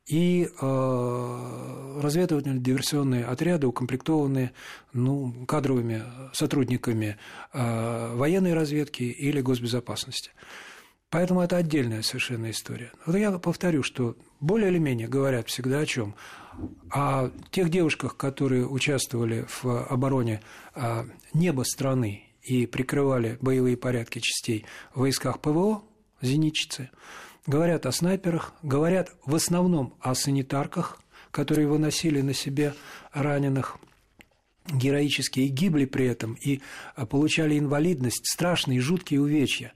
и 0.06 0.46
э, 0.46 2.00
разведывательно-диверсионные 2.02 3.24
отряды, 3.24 3.66
укомплектованные 3.66 4.52
ну, 4.92 5.32
кадровыми 5.46 6.02
сотрудниками 6.34 7.16
э, 7.52 8.14
военной 8.14 8.52
разведки 8.52 9.04
или 9.04 9.40
госбезопасности. 9.40 10.32
Поэтому 11.08 11.40
это 11.40 11.56
отдельная 11.56 12.02
совершенно 12.02 12.50
история. 12.50 12.92
Вот 13.06 13.16
я 13.16 13.32
повторю, 13.38 13.82
что 13.82 14.16
более 14.40 14.70
или 14.70 14.78
менее 14.78 15.08
говорят 15.08 15.48
всегда 15.48 15.78
о 15.78 15.86
чем? 15.86 16.14
О 16.90 17.30
тех 17.50 17.70
девушках, 17.70 18.16
которые 18.16 18.66
участвовали 18.66 19.46
в 19.48 19.86
обороне 19.86 20.42
неба 21.32 21.62
страны 21.62 22.33
и 22.44 22.66
прикрывали 22.66 23.38
боевые 23.40 23.76
порядки 23.76 24.18
частей 24.20 24.66
в 24.94 25.00
войсках 25.00 25.40
ПВО, 25.40 25.82
зенитчицы, 26.20 26.90
говорят 27.46 27.86
о 27.86 27.92
снайперах, 27.92 28.54
говорят 28.62 29.10
в 29.24 29.34
основном 29.34 29.94
о 30.00 30.14
санитарках, 30.14 31.00
которые 31.30 31.66
выносили 31.68 32.20
на 32.20 32.34
себе 32.34 32.74
раненых 33.12 33.78
героически 34.66 35.40
и 35.40 35.48
гибли 35.48 35.84
при 35.84 36.06
этом, 36.06 36.34
и 36.34 36.60
а, 36.94 37.06
получали 37.06 37.58
инвалидность, 37.58 38.26
страшные, 38.26 38.80
жуткие 38.80 39.20
увечья. 39.20 39.72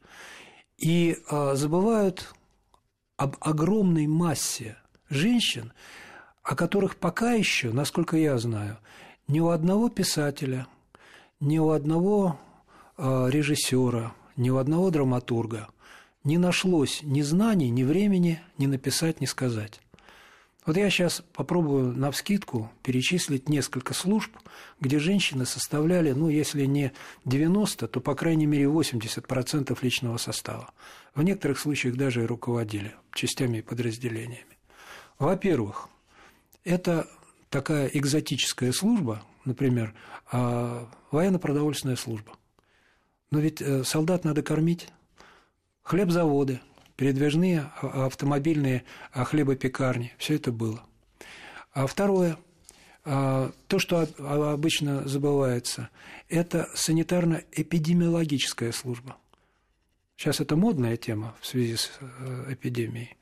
И 0.79 1.19
а, 1.29 1.57
забывают 1.57 2.35
об 3.17 3.37
огромной 3.41 4.07
массе 4.07 4.77
женщин, 5.11 5.73
о 6.43 6.55
которых 6.55 6.97
пока 6.97 7.33
еще, 7.33 7.73
насколько 7.73 8.17
я 8.17 8.39
знаю, 8.39 8.79
ни 9.27 9.41
у 9.41 9.49
одного 9.49 9.91
писателя, 9.91 10.67
ни 11.41 11.59
у 11.59 11.71
одного 11.71 12.39
режиссера, 12.99 14.12
ни 14.37 14.50
у 14.50 14.57
одного 14.57 14.90
драматурга 14.90 15.69
не 16.25 16.37
нашлось 16.37 17.00
ни 17.02 17.23
знаний, 17.23 17.71
ни 17.71 17.85
времени 17.85 18.40
ни 18.59 18.67
написать, 18.67 19.21
ни 19.21 19.26
сказать. 19.26 19.81
Вот 20.67 20.76
я 20.76 20.90
сейчас 20.90 21.23
попробую 21.33 21.97
на 21.97 22.11
вскидку 22.11 22.71
перечислить 22.83 23.49
несколько 23.49 23.95
служб, 23.95 24.31
где 24.81 24.99
женщины 24.99 25.47
составляли, 25.47 26.12
ну, 26.12 26.28
если 26.28 26.67
не 26.67 26.93
90, 27.25 27.88
то, 27.88 28.00
по 28.00 28.14
крайней 28.14 28.45
мере, 28.45 28.64
80% 28.64 29.78
личного 29.81 30.19
состава. 30.19 30.71
В 31.14 31.23
некоторых 31.23 31.59
случаях 31.59 31.97
даже 31.97 32.23
и 32.23 32.26
руководили 32.26 32.95
частями 33.14 33.59
и 33.59 33.62
подразделениями. 33.62 34.59
Во-первых, 35.19 35.88
это 36.64 37.09
такая 37.49 37.87
экзотическая 37.87 38.73
служба, 38.73 39.23
например, 39.47 39.95
а, 40.31 40.87
военно-продовольственная 41.11 41.97
служба– 41.97 42.33
но 43.30 43.40
ведь 43.40 43.61
э, 43.61 43.85
солдат 43.85 44.25
надо 44.25 44.42
кормить. 44.42 44.88
Хлебзаводы, 45.82 46.61
передвижные 46.97 47.70
а, 47.80 48.06
автомобильные 48.06 48.85
а, 49.12 49.25
хлебопекарни, 49.25 50.12
все 50.18 50.35
это 50.35 50.52
было. 50.52 50.82
А 51.73 51.87
второе, 51.87 52.37
а, 53.04 53.52
то, 53.68 53.78
что 53.78 54.06
обычно 54.18 55.06
забывается, 55.08 55.88
это 56.28 56.68
санитарно-эпидемиологическая 56.75 58.73
служба. 58.73 59.16
Сейчас 60.16 60.40
это 60.40 60.56
модная 60.56 60.97
тема 60.97 61.37
в 61.40 61.47
связи 61.47 61.76
с 61.76 61.92
э, 62.00 62.52
эпидемией. 62.52 63.16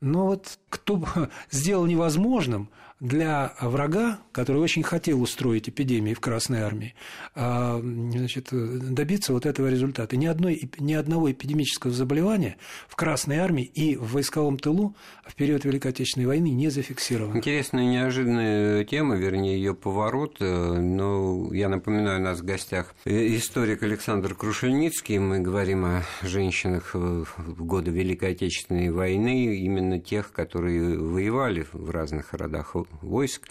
Но 0.00 0.26
вот 0.26 0.58
кто 0.68 1.02
сделал 1.50 1.86
невозможным 1.86 2.70
для 3.00 3.54
врага, 3.60 4.18
который 4.32 4.60
очень 4.60 4.82
хотел 4.82 5.22
устроить 5.22 5.68
эпидемии 5.68 6.14
в 6.14 6.20
Красной 6.20 6.62
Армии, 6.62 6.94
а, 7.34 7.80
значит, 7.80 8.48
добиться 8.50 9.32
вот 9.32 9.46
этого 9.46 9.68
результата. 9.68 10.16
Ни, 10.16 10.26
одной, 10.26 10.70
ни 10.78 10.94
одного 10.94 11.30
эпидемического 11.30 11.92
заболевания 11.92 12.56
в 12.88 12.96
Красной 12.96 13.38
Армии 13.38 13.64
и 13.64 13.96
в 13.96 14.14
войсковом 14.14 14.58
тылу 14.58 14.96
в 15.24 15.34
период 15.36 15.64
Великой 15.64 15.92
Отечественной 15.92 16.26
войны 16.26 16.50
не 16.50 16.70
зафиксировано. 16.70 17.36
Интересная 17.36 17.86
неожиданная 17.86 18.84
тема, 18.84 19.14
вернее, 19.14 19.56
ее 19.56 19.74
поворот. 19.74 20.38
Э, 20.40 20.78
но 20.78 21.54
я 21.54 21.68
напоминаю, 21.68 22.20
у 22.20 22.24
нас 22.24 22.40
в 22.40 22.44
гостях 22.44 22.94
историк 23.04 23.82
Александр 23.84 24.34
Крушельницкий. 24.34 25.18
Мы 25.18 25.38
говорим 25.38 25.84
о 25.84 26.02
женщинах 26.22 26.94
в 26.94 27.64
годы 27.64 27.92
Великой 27.92 28.32
Отечественной 28.32 28.90
войны, 28.90 29.56
именно 29.56 30.00
тех, 30.00 30.32
которые 30.32 30.98
воевали 30.98 31.64
в 31.72 31.90
разных 31.90 32.32
родах 32.32 32.74
войск 33.02 33.48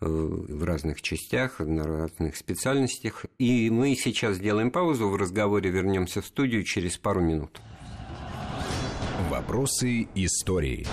э, 0.00 0.06
в 0.06 0.64
разных 0.64 1.02
частях, 1.02 1.60
на 1.60 1.84
разных 1.84 2.36
специальностях. 2.36 3.26
И 3.38 3.70
мы 3.70 3.94
сейчас 3.96 4.36
сделаем 4.36 4.70
паузу 4.70 5.08
в 5.08 5.16
разговоре, 5.16 5.70
вернемся 5.70 6.22
в 6.22 6.26
студию 6.26 6.64
через 6.64 6.96
пару 6.98 7.20
минут. 7.20 7.60
Вопросы 9.28 10.08
истории. 10.14 10.86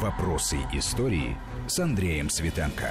Вопросы 0.00 0.56
истории 0.72 1.36
с 1.66 1.78
Андреем 1.78 2.30
Светенко. 2.30 2.90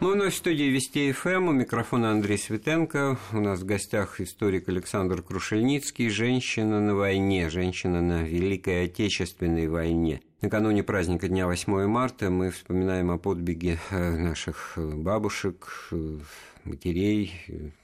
Мы 0.00 0.12
вновь 0.12 0.32
в 0.32 0.38
студии 0.38 0.64
Вести 0.64 1.12
ФМ. 1.12 1.48
У 1.48 1.52
микрофона 1.52 2.10
Андрей 2.10 2.38
Светенко. 2.38 3.18
У 3.34 3.40
нас 3.40 3.60
в 3.60 3.66
гостях 3.66 4.18
историк 4.18 4.66
Александр 4.70 5.20
Крушельницкий. 5.20 6.08
Женщина 6.08 6.80
на 6.80 6.94
войне. 6.94 7.50
Женщина 7.50 8.00
на 8.00 8.22
Великой 8.22 8.86
Отечественной 8.86 9.68
войне. 9.68 10.22
Накануне 10.42 10.82
праздника 10.82 11.28
Дня 11.28 11.46
8 11.46 11.86
марта 11.86 12.30
мы 12.30 12.50
вспоминаем 12.50 13.10
о 13.10 13.18
подвиге 13.18 13.78
э, 13.90 14.16
наших 14.16 14.72
бабушек, 14.78 15.88
э, 15.92 16.18
матерей, 16.64 17.32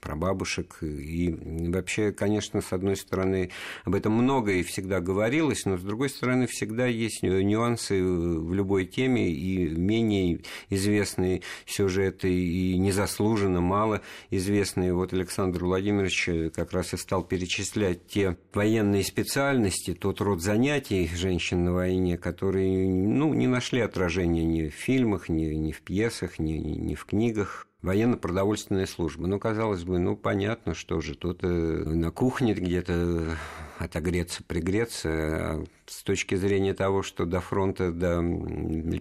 прабабушек. 0.00 0.78
И 0.82 1.34
вообще, 1.68 2.12
конечно, 2.12 2.60
с 2.60 2.72
одной 2.72 2.96
стороны, 2.96 3.50
об 3.84 3.94
этом 3.94 4.12
много 4.12 4.52
и 4.52 4.62
всегда 4.62 5.00
говорилось, 5.00 5.64
но 5.64 5.76
с 5.76 5.82
другой 5.82 6.08
стороны, 6.08 6.46
всегда 6.46 6.86
есть 6.86 7.22
нюансы 7.22 8.02
в 8.02 8.52
любой 8.52 8.86
теме 8.86 9.30
и 9.30 9.68
менее 9.68 10.40
известные 10.70 11.42
сюжеты, 11.66 12.32
и 12.32 12.78
незаслуженно 12.78 13.60
мало 13.60 14.02
известные. 14.30 14.94
Вот 14.94 15.12
Александр 15.12 15.64
Владимирович 15.64 16.52
как 16.54 16.72
раз 16.72 16.94
и 16.94 16.96
стал 16.96 17.22
перечислять 17.24 18.06
те 18.06 18.36
военные 18.52 19.04
специальности, 19.04 19.94
тот 19.94 20.20
род 20.20 20.42
занятий 20.42 21.10
женщин 21.14 21.64
на 21.64 21.72
войне, 21.72 22.18
которые 22.18 22.45
ну, 22.52 23.34
не 23.34 23.46
нашли 23.46 23.80
отражения 23.80 24.44
ни 24.44 24.68
в 24.68 24.74
фильмах, 24.74 25.28
ни, 25.28 25.44
ни 25.46 25.72
в 25.72 25.82
пьесах, 25.82 26.38
ни, 26.38 26.52
ни 26.52 26.94
в 26.94 27.04
книгах 27.04 27.66
военно-продовольственная 27.82 28.86
служба. 28.86 29.26
Ну, 29.26 29.38
казалось 29.38 29.84
бы, 29.84 29.98
ну, 29.98 30.16
понятно, 30.16 30.74
что 30.74 31.00
же, 31.00 31.14
тут 31.14 31.44
э, 31.44 31.46
на 31.46 32.10
кухне 32.10 32.52
где-то 32.54 33.36
отогреться, 33.78 34.42
пригреться. 34.42 35.08
А 35.08 35.64
с 35.86 36.02
точки 36.02 36.34
зрения 36.34 36.74
того, 36.74 37.02
что 37.02 37.24
до 37.26 37.40
фронта, 37.40 37.92
до 37.92 38.22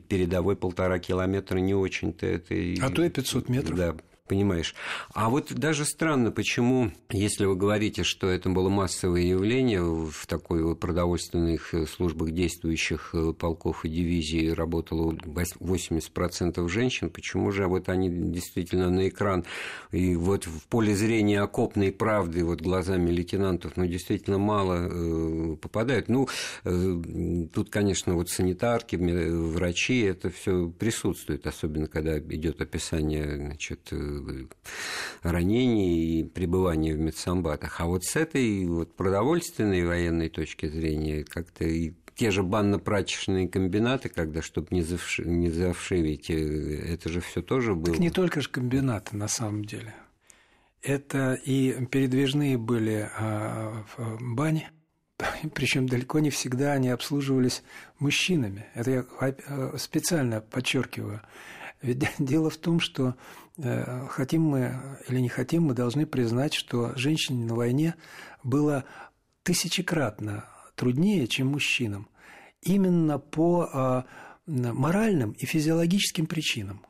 передовой 0.08 0.56
полтора 0.56 1.00
километра 1.00 1.58
не 1.58 1.74
очень-то 1.74 2.26
это... 2.28 2.56
А 2.82 2.90
то 2.90 3.04
и 3.04 3.10
500 3.10 3.50
метров. 3.50 3.78
Да, 3.78 3.96
понимаешь. 4.28 4.74
А 5.14 5.30
вот 5.30 5.54
даже 5.54 5.86
странно, 5.86 6.32
почему, 6.32 6.92
если 7.12 7.46
вы 7.46 7.56
говорите, 7.56 8.04
что 8.04 8.28
это 8.28 8.50
было 8.50 8.70
массовое 8.70 9.22
явление 9.22 9.84
в 9.84 10.26
такой 10.28 10.76
продовольственных 10.76 11.74
службах 11.88 12.32
действующих 12.32 13.12
э, 13.14 13.34
полков 13.34 13.86
и 13.86 13.90
дивизий 13.90 14.52
работало 14.54 15.12
80% 15.12 16.68
женщин, 16.70 17.10
почему 17.10 17.52
же 17.52 17.68
вот 17.68 17.90
они 17.90 18.10
действительно 18.10 18.90
на 18.90 19.08
экран 19.08 19.46
и 19.92 20.16
вот 20.16 20.46
в 20.46 20.68
поле 20.68 20.96
зрения 20.96 21.42
окопной 21.42 21.92
правды 21.92 22.44
вот 22.44 22.62
глазами 22.62 23.12
лейтенантов, 23.12 23.78
ну, 23.78 23.86
действительно 23.86 24.38
мало 24.38 24.90
э, 24.90 25.56
попадают. 25.58 26.10
Ну, 26.10 26.28
э, 26.64 27.48
тут, 27.54 27.70
конечно, 27.70 28.16
вот 28.16 28.30
санитарки, 28.30 28.96
врачи, 28.96 30.02
это 30.02 30.30
все 30.30 30.70
присутствует, 30.70 31.46
особенно 31.46 31.88
когда 31.88 32.18
идет 32.20 32.62
описание 32.62 33.36
значит, 33.36 33.92
ранений 35.22 36.20
и 36.20 36.24
пребывания 36.24 36.94
в 36.94 37.00
медсамбатах. 37.00 37.82
А 37.82 37.86
вот 37.86 38.04
с 38.04 38.16
этой 38.16 38.66
вот 38.66 38.96
продовольственной 38.96 39.86
военной 39.86 40.30
точки 40.30 40.68
зрения 40.68 41.24
как-то 41.24 41.66
и 41.66 41.94
те 42.16 42.32
же 42.32 42.44
банно-прачечные 42.44 43.48
комбинаты, 43.48 44.10
когда, 44.10 44.42
чтобы 44.42 44.68
не, 44.72 44.82
завши, 44.82 45.26
не 45.26 45.50
завшивить, 45.50 46.30
э, 46.30 46.94
это 46.94 47.10
же 47.10 47.20
все 47.20 47.42
тоже 47.42 47.76
было. 47.76 47.86
Так 47.86 48.00
не 48.00 48.10
только 48.10 48.42
же 48.42 48.50
комбинаты, 48.50 49.18
на 49.18 49.28
самом 49.28 49.66
деле. 49.66 49.94
Это 50.82 51.34
и 51.34 51.86
передвижные 51.88 52.58
были 52.58 53.10
а, 53.18 53.84
бани, 54.20 54.70
причем 55.54 55.88
далеко 55.88 56.20
не 56.20 56.30
всегда 56.30 56.74
они 56.74 56.90
обслуживались 56.90 57.64
мужчинами. 58.00 58.68
Это 58.76 58.92
я 58.92 59.06
а, 59.20 59.76
специально 59.78 60.42
подчеркиваю. 60.42 61.22
Ведь 61.82 62.08
дело 62.20 62.50
в 62.50 62.58
том, 62.58 62.80
что 62.80 63.10
э, 63.10 63.14
хотим 64.10 64.44
мы 64.44 64.98
или 65.08 65.20
не 65.20 65.30
хотим, 65.30 65.64
мы 65.64 65.74
должны 65.74 66.06
признать, 66.06 66.54
что 66.54 66.96
женщине 66.96 67.46
на 67.46 67.56
войне 67.56 67.96
было 68.44 68.86
тысячекратно 69.44 70.46
труднее, 70.76 71.28
чем 71.28 71.48
мужчинам. 71.48 72.10
Именно 72.62 73.20
по 73.20 73.70
э, 73.72 74.04
моральным 74.48 75.32
и 75.32 75.46
физиологическим 75.46 76.26
причинам. 76.26 76.86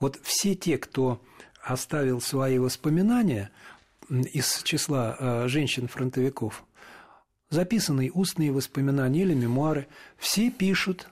Вот 0.00 0.18
все 0.22 0.54
те, 0.54 0.78
кто 0.78 1.22
оставил 1.62 2.20
свои 2.20 2.58
воспоминания 2.58 3.50
из 4.08 4.62
числа 4.64 5.16
э, 5.18 5.48
женщин-фронтовиков, 5.48 6.64
записанные 7.50 8.10
устные 8.10 8.50
воспоминания 8.50 9.22
или 9.22 9.34
мемуары, 9.34 9.86
все 10.18 10.50
пишут 10.50 11.08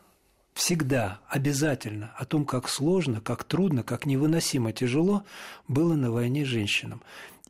всегда, 0.55 1.21
обязательно 1.29 2.13
о 2.17 2.25
том, 2.25 2.45
как 2.45 2.69
сложно, 2.69 3.21
как 3.21 3.45
трудно, 3.45 3.83
как 3.83 4.07
невыносимо 4.07 4.73
тяжело 4.73 5.25
было 5.69 5.95
на 5.95 6.11
войне 6.11 6.45
женщинам. 6.45 7.03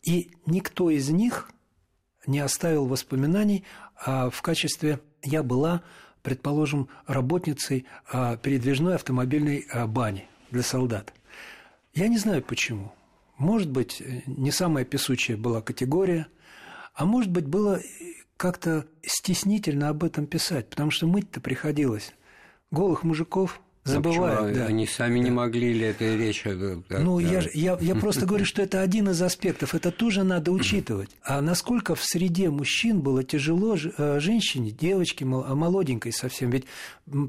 И 0.02 0.30
никто 0.46 0.90
из 0.90 1.10
них 1.10 1.50
не 2.26 2.40
оставил 2.40 2.86
воспоминаний 2.86 3.64
а 4.02 4.30
в 4.30 4.40
качестве 4.40 5.00
«я 5.22 5.42
была, 5.42 5.82
предположим, 6.22 6.88
работницей 7.06 7.86
а, 8.10 8.36
передвижной 8.36 8.94
автомобильной 8.94 9.66
а, 9.70 9.86
бани 9.86 10.26
для 10.50 10.62
солдат». 10.62 11.12
Я 11.92 12.08
не 12.08 12.18
знаю 12.18 12.42
почему. 12.42 12.92
Может 13.36 13.70
быть, 13.70 14.02
не 14.26 14.50
самая 14.50 14.84
песучая 14.84 15.36
была 15.36 15.60
категория, 15.60 16.28
а 16.94 17.04
может 17.04 17.30
быть, 17.30 17.46
было 17.46 17.80
как-то 18.36 18.86
стеснительно 19.02 19.88
об 19.88 20.02
этом 20.04 20.26
писать, 20.26 20.70
потому 20.70 20.90
что 20.90 21.06
мыть-то 21.06 21.40
приходилось 21.40 22.14
голых 22.70 23.02
мужиков 23.04 23.60
забывают. 23.84 24.54
Ну, 24.56 24.62
да. 24.62 24.66
Они 24.66 24.86
сами 24.86 25.18
да. 25.18 25.24
не 25.24 25.30
могли 25.30 25.72
ли 25.72 25.86
это 25.86 26.04
речь? 26.16 26.42
Да, 26.44 26.98
ну, 26.98 27.20
да. 27.20 27.28
Я, 27.28 27.42
я, 27.54 27.78
я 27.80 27.94
просто 28.00 28.26
говорю, 28.26 28.44
что 28.44 28.62
это 28.62 28.80
один 28.80 29.08
из 29.10 29.20
аспектов, 29.22 29.74
это 29.74 29.90
тоже 29.90 30.22
надо 30.22 30.52
учитывать. 30.52 31.10
А 31.22 31.40
насколько 31.40 31.94
в 31.94 32.02
среде 32.04 32.50
мужчин 32.50 33.00
было 33.00 33.24
тяжело 33.24 33.76
э, 33.76 34.20
женщине, 34.20 34.70
девочке 34.70 35.24
молоденькой 35.24 36.12
совсем, 36.12 36.50
ведь 36.50 36.64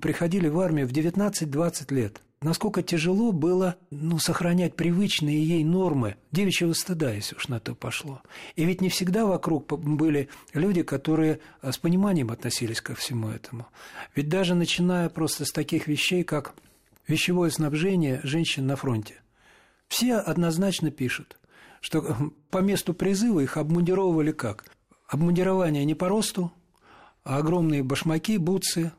приходили 0.01 0.47
в 0.47 0.59
армию 0.59 0.87
в 0.87 0.91
19-20 0.91 1.93
лет 1.93 2.21
насколько 2.41 2.81
тяжело 2.81 3.31
было 3.31 3.75
ну, 3.91 4.17
сохранять 4.17 4.75
привычные 4.75 5.43
ей 5.43 5.63
нормы 5.63 6.15
девичьего 6.31 6.73
стыда, 6.73 7.11
если 7.13 7.35
уж 7.35 7.47
на 7.47 7.59
то 7.59 7.75
пошло. 7.75 8.21
И 8.55 8.65
ведь 8.65 8.81
не 8.81 8.89
всегда 8.89 9.25
вокруг 9.25 9.67
были 9.79 10.29
люди, 10.53 10.81
которые 10.81 11.39
э, 11.61 11.71
с 11.71 11.77
пониманием 11.77 12.31
относились 12.31 12.81
ко 12.81 12.95
всему 12.95 13.29
этому. 13.29 13.67
Ведь 14.15 14.27
даже 14.27 14.55
начиная 14.55 15.09
просто 15.09 15.45
с 15.45 15.51
таких 15.51 15.87
вещей, 15.87 16.23
как 16.23 16.55
вещевое 17.07 17.51
снабжение 17.51 18.21
женщин 18.23 18.65
на 18.65 18.75
фронте, 18.75 19.15
все 19.87 20.15
однозначно 20.15 20.89
пишут, 20.89 21.37
что 21.79 21.99
э, 21.99 22.13
по 22.49 22.57
месту 22.57 22.95
призыва 22.95 23.41
их 23.41 23.57
обмундировывали 23.57 24.31
как? 24.31 24.65
Обмундирование 25.07 25.85
не 25.85 25.93
по 25.93 26.09
росту, 26.09 26.51
а 27.23 27.37
огромные 27.37 27.83
башмаки, 27.83 28.39
бутсы, 28.39 28.93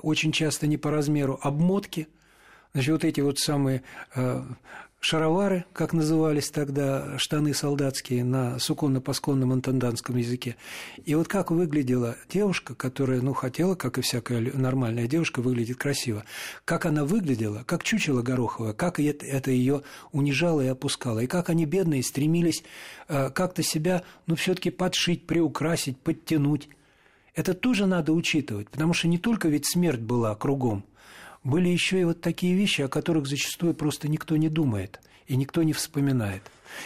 очень 0.00 0.32
часто 0.32 0.66
не 0.66 0.78
по 0.78 0.90
размеру, 0.90 1.38
обмотки– 1.42 2.08
Значит, 2.78 2.92
вот 2.92 3.04
эти 3.04 3.20
вот 3.20 3.40
самые 3.40 3.82
э, 4.14 4.40
шаровары, 5.00 5.64
как 5.72 5.92
назывались 5.92 6.48
тогда, 6.48 7.18
штаны 7.18 7.52
солдатские 7.52 8.22
на 8.22 8.60
суконно-пасконном 8.60 9.52
интендантском 9.52 10.14
языке. 10.14 10.54
И 11.04 11.16
вот 11.16 11.26
как 11.26 11.50
выглядела 11.50 12.14
девушка, 12.28 12.76
которая, 12.76 13.20
ну, 13.20 13.32
хотела, 13.32 13.74
как 13.74 13.98
и 13.98 14.00
всякая 14.00 14.52
нормальная 14.54 15.08
девушка, 15.08 15.40
выглядит 15.42 15.76
красиво. 15.76 16.22
Как 16.64 16.86
она 16.86 17.04
выглядела, 17.04 17.64
как 17.66 17.82
чучело 17.82 18.22
гороховое, 18.22 18.74
как 18.74 19.00
это, 19.00 19.26
это 19.26 19.50
ее 19.50 19.82
унижало 20.12 20.60
и 20.60 20.68
опускало. 20.68 21.18
И 21.18 21.26
как 21.26 21.50
они, 21.50 21.66
бедные, 21.66 22.04
стремились 22.04 22.62
э, 23.08 23.30
как-то 23.30 23.64
себя, 23.64 24.04
ну, 24.26 24.36
все 24.36 24.54
таки 24.54 24.70
подшить, 24.70 25.26
приукрасить, 25.26 25.98
подтянуть. 25.98 26.68
Это 27.34 27.54
тоже 27.54 27.86
надо 27.86 28.12
учитывать, 28.12 28.70
потому 28.70 28.92
что 28.92 29.08
не 29.08 29.18
только 29.18 29.48
ведь 29.48 29.66
смерть 29.66 29.98
была 29.98 30.32
кругом– 30.36 30.84
были 31.48 31.68
еще 31.68 32.00
и 32.00 32.04
вот 32.04 32.20
такие 32.20 32.54
вещи, 32.54 32.82
о 32.82 32.88
которых 32.88 33.26
зачастую 33.26 33.74
просто 33.74 34.08
никто 34.08 34.36
не 34.36 34.48
думает 34.48 35.00
и 35.26 35.36
никто 35.36 35.62
не 35.62 35.72
вспоминает. 35.72 36.42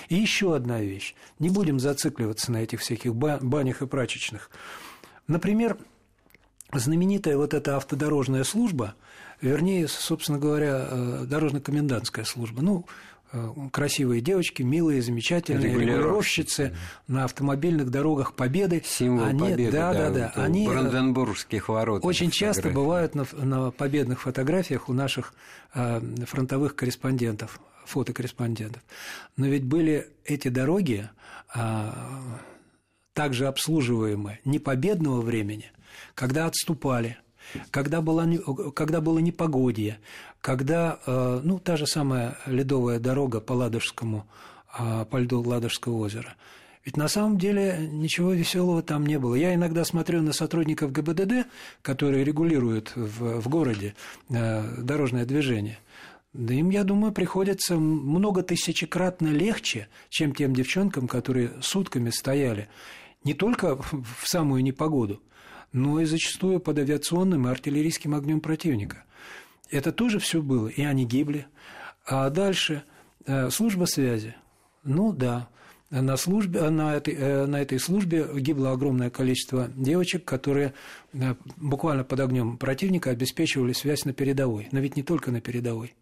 И 0.09 0.15
еще 0.15 0.55
одна 0.55 0.81
вещь. 0.81 1.15
Не 1.39 1.51
будем 1.51 1.81
зацикливаться 1.81 2.53
на 2.53 2.63
этих 2.63 2.81
всяких 2.81 3.15
банях 3.15 3.83
и 3.83 3.87
прачечных. 3.87 4.51
Например, 5.27 5.77
знаменитая 6.73 7.37
вот 7.37 7.55
эта 7.55 7.77
автодорожная 7.77 8.45
служба, 8.45 8.95
вернее, 9.41 9.89
собственно 9.89 10.39
говоря, 10.39 10.87
э, 10.89 11.25
дорожно-комендантская 11.27 12.25
служба. 12.25 12.63
Ну, 12.63 12.87
красивые 13.73 14.21
девочки, 14.21 14.63
милые, 14.63 15.03
замечательные 15.03 15.73
регулировщицы 15.73 16.75
на 17.07 17.25
автомобильных 17.25 17.91
дорогах 17.91 18.35
Победы. 18.35 18.83
Символ 18.85 19.25
они, 19.25 19.41
Победы, 19.41 19.73
да, 19.73 19.93
да, 19.93 20.11
да. 20.11 20.33
Они 20.37 20.67
э, 20.67 20.69
Бранденбургских 20.69 21.69
ворот. 21.69 22.05
Очень 22.05 22.31
часто 22.31 22.71
бывают 22.71 23.15
на, 23.15 23.27
на 23.33 23.71
победных 23.71 24.21
фотографиях 24.23 24.89
у 24.89 24.93
наших 24.93 25.35
э, 25.75 26.01
фронтовых 26.27 26.77
корреспондентов, 26.77 27.61
фотокорреспондентов. 27.87 28.83
Но 29.37 29.47
ведь 29.47 29.65
были 29.65 30.09
эти 30.25 30.49
дороги, 30.49 31.09
также 33.13 33.47
обслуживаемые 33.47 34.41
не 34.45 34.59
победного 34.59 35.21
времени, 35.21 35.71
когда 36.15 36.47
отступали, 36.47 37.19
когда, 37.71 38.01
была, 38.01 38.27
когда 38.75 39.01
было 39.01 39.19
непогодье, 39.19 39.99
когда, 40.41 40.99
э, 41.07 41.41
ну, 41.43 41.59
та 41.59 41.77
же 41.77 41.87
самая 41.87 42.39
ледовая 42.47 42.99
дорога 42.99 43.41
по 43.41 43.53
Ладожскому, 43.53 44.27
э, 44.79 45.05
по 45.11 45.17
льду 45.19 45.43
Ладожского 45.43 45.99
озера. 45.99 46.35
Ведь 46.85 46.97
на 46.97 47.07
самом 47.07 47.39
деле 47.39 47.89
ничего 47.91 48.33
веселого 48.33 48.83
там 48.83 49.07
не 49.07 49.19
было. 49.19 49.37
Я 49.37 49.55
иногда 49.55 49.85
смотрю 49.85 50.21
на 50.21 50.33
сотрудников 50.33 50.91
ГБДД, 50.91 51.47
которые 51.81 52.25
регулируют 52.25 52.93
в, 52.97 53.41
в 53.41 53.49
городе 53.49 53.95
э, 54.31 54.83
дорожное 54.83 55.25
движение. 55.25 55.79
Да 56.33 56.55
им, 56.55 56.71
я 56.71 56.83
думаю, 56.83 57.13
приходится 57.13 57.77
много 57.77 58.43
тысячекратно 58.43 59.29
легче, 59.29 59.89
чем 60.09 60.35
тем 60.35 60.55
девчонкам, 60.55 61.07
которые 61.07 61.53
сутками 61.61 62.11
стояли 62.11 62.69
не 63.25 63.35
только 63.35 63.77
в 63.77 64.25
самую 64.25 64.63
непогоду, 64.63 65.21
но 65.73 66.01
и 66.01 66.05
зачастую 66.05 66.61
под 66.61 66.79
авиационным 66.79 67.47
и 67.47 67.51
артиллерийским 67.51 68.15
огнем 68.15 68.41
противника. 68.41 69.05
Это 69.71 69.91
тоже 69.91 70.19
все 70.19 70.43
было, 70.43 70.69
и 70.69 70.83
они 70.83 71.05
гибли. 71.07 71.47
А 72.07 72.29
дальше 72.31 72.83
э, 73.27 73.51
служба 73.51 73.87
связи. 73.87 74.35
Ну 74.85 75.13
да, 75.13 75.49
на, 75.91 76.17
службе, 76.17 76.69
на, 76.69 76.95
этой, 76.95 77.15
э, 77.15 77.47
на 77.47 77.63
этой 77.63 77.79
службе 77.79 78.27
гибло 78.35 78.73
огромное 78.73 79.09
количество 79.09 79.71
девочек, 79.75 80.25
которые 80.25 80.75
э, 81.15 81.35
буквально 81.57 82.05
под 82.05 82.21
огнем 82.21 82.59
противника 82.59 83.11
обеспечивали 83.11 83.73
связь 83.73 84.05
на 84.05 84.13
передовой, 84.13 84.69
но 84.73 84.81
ведь 84.81 84.97
не 84.97 85.03
только 85.03 85.31
на 85.31 85.41
передовой. 85.41 85.95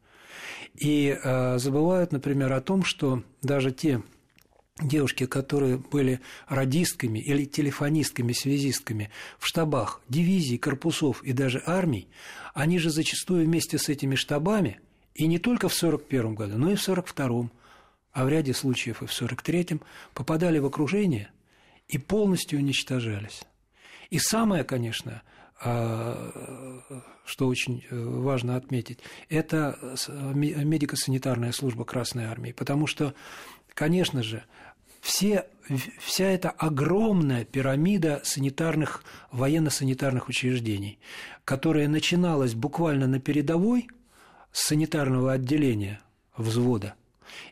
И 0.76 1.18
забывают, 1.56 2.12
например, 2.12 2.52
о 2.52 2.61
том, 2.61 2.85
что 2.85 3.24
даже 3.42 3.72
те 3.72 4.02
девушки, 4.80 5.26
которые 5.26 5.76
были 5.76 6.20
радистками 6.48 7.18
или 7.18 7.44
телефонистками, 7.44 8.33
связистками 8.33 9.11
в 9.38 9.46
штабах 9.46 10.00
дивизий, 10.09 10.59
корпусов 10.59 11.22
и 11.22 11.33
даже 11.33 11.62
армий, 11.66 12.09
они 12.54 12.78
же 12.78 12.90
зачастую 12.90 13.46
вместе 13.46 13.78
с 13.78 13.88
этими 13.88 14.14
штабами, 14.14 14.80
и 15.14 15.26
не 15.26 15.38
только 15.38 15.68
в 15.68 15.76
1941 15.76 16.35
году, 16.35 16.59
но 16.59 16.70
и 16.70 16.76
в 16.76 16.83
1942, 16.88 17.50
а 18.12 18.24
в 18.24 18.28
ряде 18.28 18.54
случаев 18.54 19.02
и 19.02 19.06
в 19.06 19.12
1943, 19.12 19.80
попадали 20.14 20.59
в 20.59 20.66
окружение 20.66 21.30
и 21.88 21.98
полностью 21.98 22.59
уничтожались. 22.59 23.42
И 24.11 24.18
самое, 24.18 24.64
конечно, 24.64 25.22
а, 25.62 26.33
что 27.26 27.46
очень 27.46 27.85
э, 27.90 27.96
важно 27.96 28.56
отметить, 28.56 28.98
это 29.28 29.78
медико-санитарная 30.35 31.52
служба 31.52 31.85
Красной 31.85 32.24
Армии, 32.24 32.52
потому 32.52 32.87
что, 32.87 33.14
конечно 33.74 34.22
же, 34.22 34.44
все, 35.00 35.46
вся 35.98 36.26
эта 36.26 36.50
огромная 36.50 37.44
пирамида 37.44 38.20
санитарных, 38.24 39.02
военно-санитарных 39.33 40.28
учреждений, 40.28 40.98
которая 41.44 41.88
начиналась 41.88 42.54
буквально 42.54 43.06
на 43.06 43.20
передовой 43.20 43.88
с 44.52 44.66
санитарного 44.66 45.33
отделения 45.33 46.00
взвода 46.37 46.94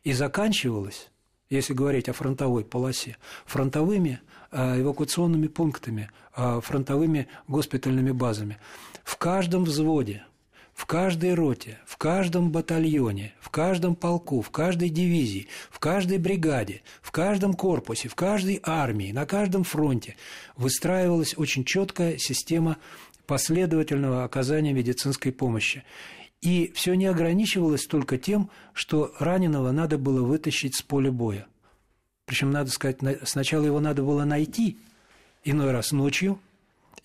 и 0.04 0.12
заканчивалась, 0.12 1.10
если 1.48 1.72
говорить 1.72 2.08
о 2.08 2.12
фронтовой 2.12 2.64
полосе, 2.64 3.16
фронтовыми 3.46 4.20
э, 4.50 4.80
эвакуационными 4.80 5.46
пунктами, 5.46 6.10
э, 6.36 6.60
фронтовыми 6.62 7.28
госпитальными 7.46 8.10
базами. 8.10 8.58
В 9.04 9.16
каждом 9.16 9.64
взводе– 9.64 10.24
в 10.78 10.86
каждой 10.86 11.34
роте, 11.34 11.80
в 11.86 11.96
каждом 11.96 12.52
батальоне, 12.52 13.34
в 13.40 13.50
каждом 13.50 13.96
полку, 13.96 14.40
в 14.42 14.50
каждой 14.50 14.90
дивизии, 14.90 15.48
в 15.70 15.80
каждой 15.80 16.18
бригаде, 16.18 16.82
в 17.02 17.10
каждом 17.10 17.54
корпусе, 17.54 18.08
в 18.08 18.14
каждой 18.14 18.60
армии, 18.62 19.10
на 19.10 19.26
каждом 19.26 19.64
фронте 19.64 20.14
выстраивалась 20.56 21.36
очень 21.36 21.64
четкая 21.64 22.16
система 22.16 22.76
последовательного 23.26 24.22
оказания 24.22 24.72
медицинской 24.72 25.32
помощи. 25.32 25.82
И 26.42 26.70
все 26.76 26.94
не 26.94 27.06
ограничивалось 27.06 27.84
только 27.84 28.16
тем, 28.16 28.48
что 28.72 29.12
раненого 29.18 29.72
надо 29.72 29.98
было 29.98 30.22
вытащить 30.22 30.76
с 30.76 30.82
поля 30.82 31.10
боя. 31.10 31.48
Причем, 32.24 32.52
надо 32.52 32.70
сказать, 32.70 32.98
сначала 33.24 33.64
его 33.64 33.80
надо 33.80 34.04
было 34.04 34.24
найти, 34.24 34.78
иной 35.42 35.72
раз 35.72 35.90
ночью, 35.90 36.38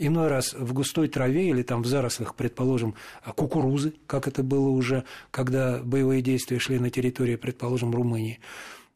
Иной 0.06 0.28
раз 0.28 0.54
в 0.54 0.74
густой 0.74 1.08
траве 1.08 1.50
или 1.50 1.64
там 1.64 1.82
в 1.82 1.86
зарослях, 1.86 2.36
предположим, 2.36 2.96
кукурузы, 3.36 3.94
как 4.06 4.28
это 4.28 4.44
было 4.44 4.68
уже, 4.68 5.06
когда 5.32 5.80
боевые 5.80 6.22
действия 6.22 6.60
шли 6.60 6.78
на 6.78 6.90
территории, 6.90 7.38
предположим, 7.38 7.96
Румынии, 7.96 8.40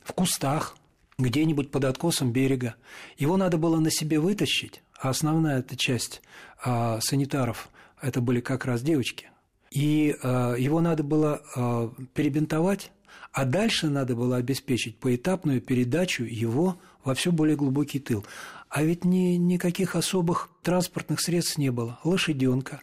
в 0.04 0.12
кустах, 0.12 0.78
где-нибудь 1.18 1.72
под 1.72 1.86
откосом 1.86 2.32
берега. 2.32 2.76
Его 3.18 3.38
надо 3.38 3.58
было 3.58 3.80
на 3.80 3.90
себе 3.90 4.20
вытащить, 4.20 4.84
а 5.00 5.10
основная 5.10 5.60
эта 5.60 5.76
часть 5.76 6.22
а, 6.64 7.00
санитаров 7.02 7.70
это 8.02 8.22
были 8.22 8.42
как 8.42 8.66
раз 8.66 8.82
девочки. 8.82 9.30
И 9.72 10.16
а, 10.22 10.56
его 10.56 10.82
надо 10.82 11.04
было 11.04 11.42
а, 11.56 11.92
перебинтовать, 12.14 12.92
а 13.32 13.46
дальше 13.46 13.88
надо 13.88 14.16
было 14.16 14.38
обеспечить 14.38 14.98
поэтапную 14.98 15.62
передачу 15.62 16.24
его 16.24 16.78
во 17.04 17.14
все 17.14 17.32
более 17.32 17.56
глубокий 17.56 18.00
тыл. 18.00 18.26
А 18.70 18.84
ведь 18.84 19.06
ни, 19.06 19.36
никаких 19.38 19.96
особых 19.96 20.50
транспортных 20.62 21.22
средств 21.22 21.58
не 21.58 21.72
было. 21.72 22.00
Лошаденка, 22.04 22.82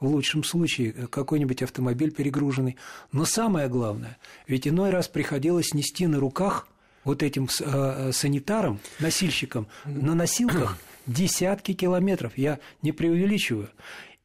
в 0.00 0.06
лучшем 0.06 0.42
случае 0.42 0.92
какой-нибудь 0.92 1.62
автомобиль 1.62 2.10
перегруженный. 2.10 2.76
Но 3.12 3.24
самое 3.24 3.68
главное, 3.68 4.18
ведь 4.46 4.66
иной 4.66 4.90
раз 4.90 5.08
приходилось 5.08 5.74
нести 5.74 6.06
на 6.06 6.18
руках 6.18 6.66
вот 7.04 7.22
этим 7.22 7.48
э, 7.60 8.10
санитарам, 8.12 8.80
носильщикам 8.98 9.68
на 9.84 10.14
носилках 10.14 10.78
десятки 11.06 11.74
километров. 11.74 12.36
Я 12.36 12.58
не 12.82 12.92
преувеличиваю. 12.92 13.70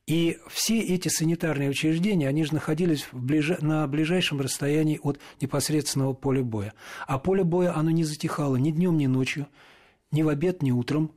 И 0.07 0.37
все 0.49 0.79
эти 0.79 1.07
санитарные 1.07 1.69
учреждения, 1.69 2.27
они 2.27 2.43
же 2.43 2.53
находились 2.53 3.07
в 3.11 3.19
ближ... 3.19 3.59
на 3.61 3.87
ближайшем 3.87 4.39
расстоянии 4.39 4.99
от 5.01 5.19
непосредственного 5.41 6.13
поля 6.13 6.43
боя. 6.43 6.73
А 7.07 7.17
поле 7.17 7.43
боя, 7.43 7.75
оно 7.75 7.89
не 7.89 8.03
затихало 8.03 8.55
ни 8.57 8.69
днем, 8.69 8.97
ни 8.97 9.07
ночью 9.07 9.47
ни 10.15 10.23
в 10.23 10.29
обед, 10.29 10.63
ни 10.63 10.71
утром, 10.71 11.11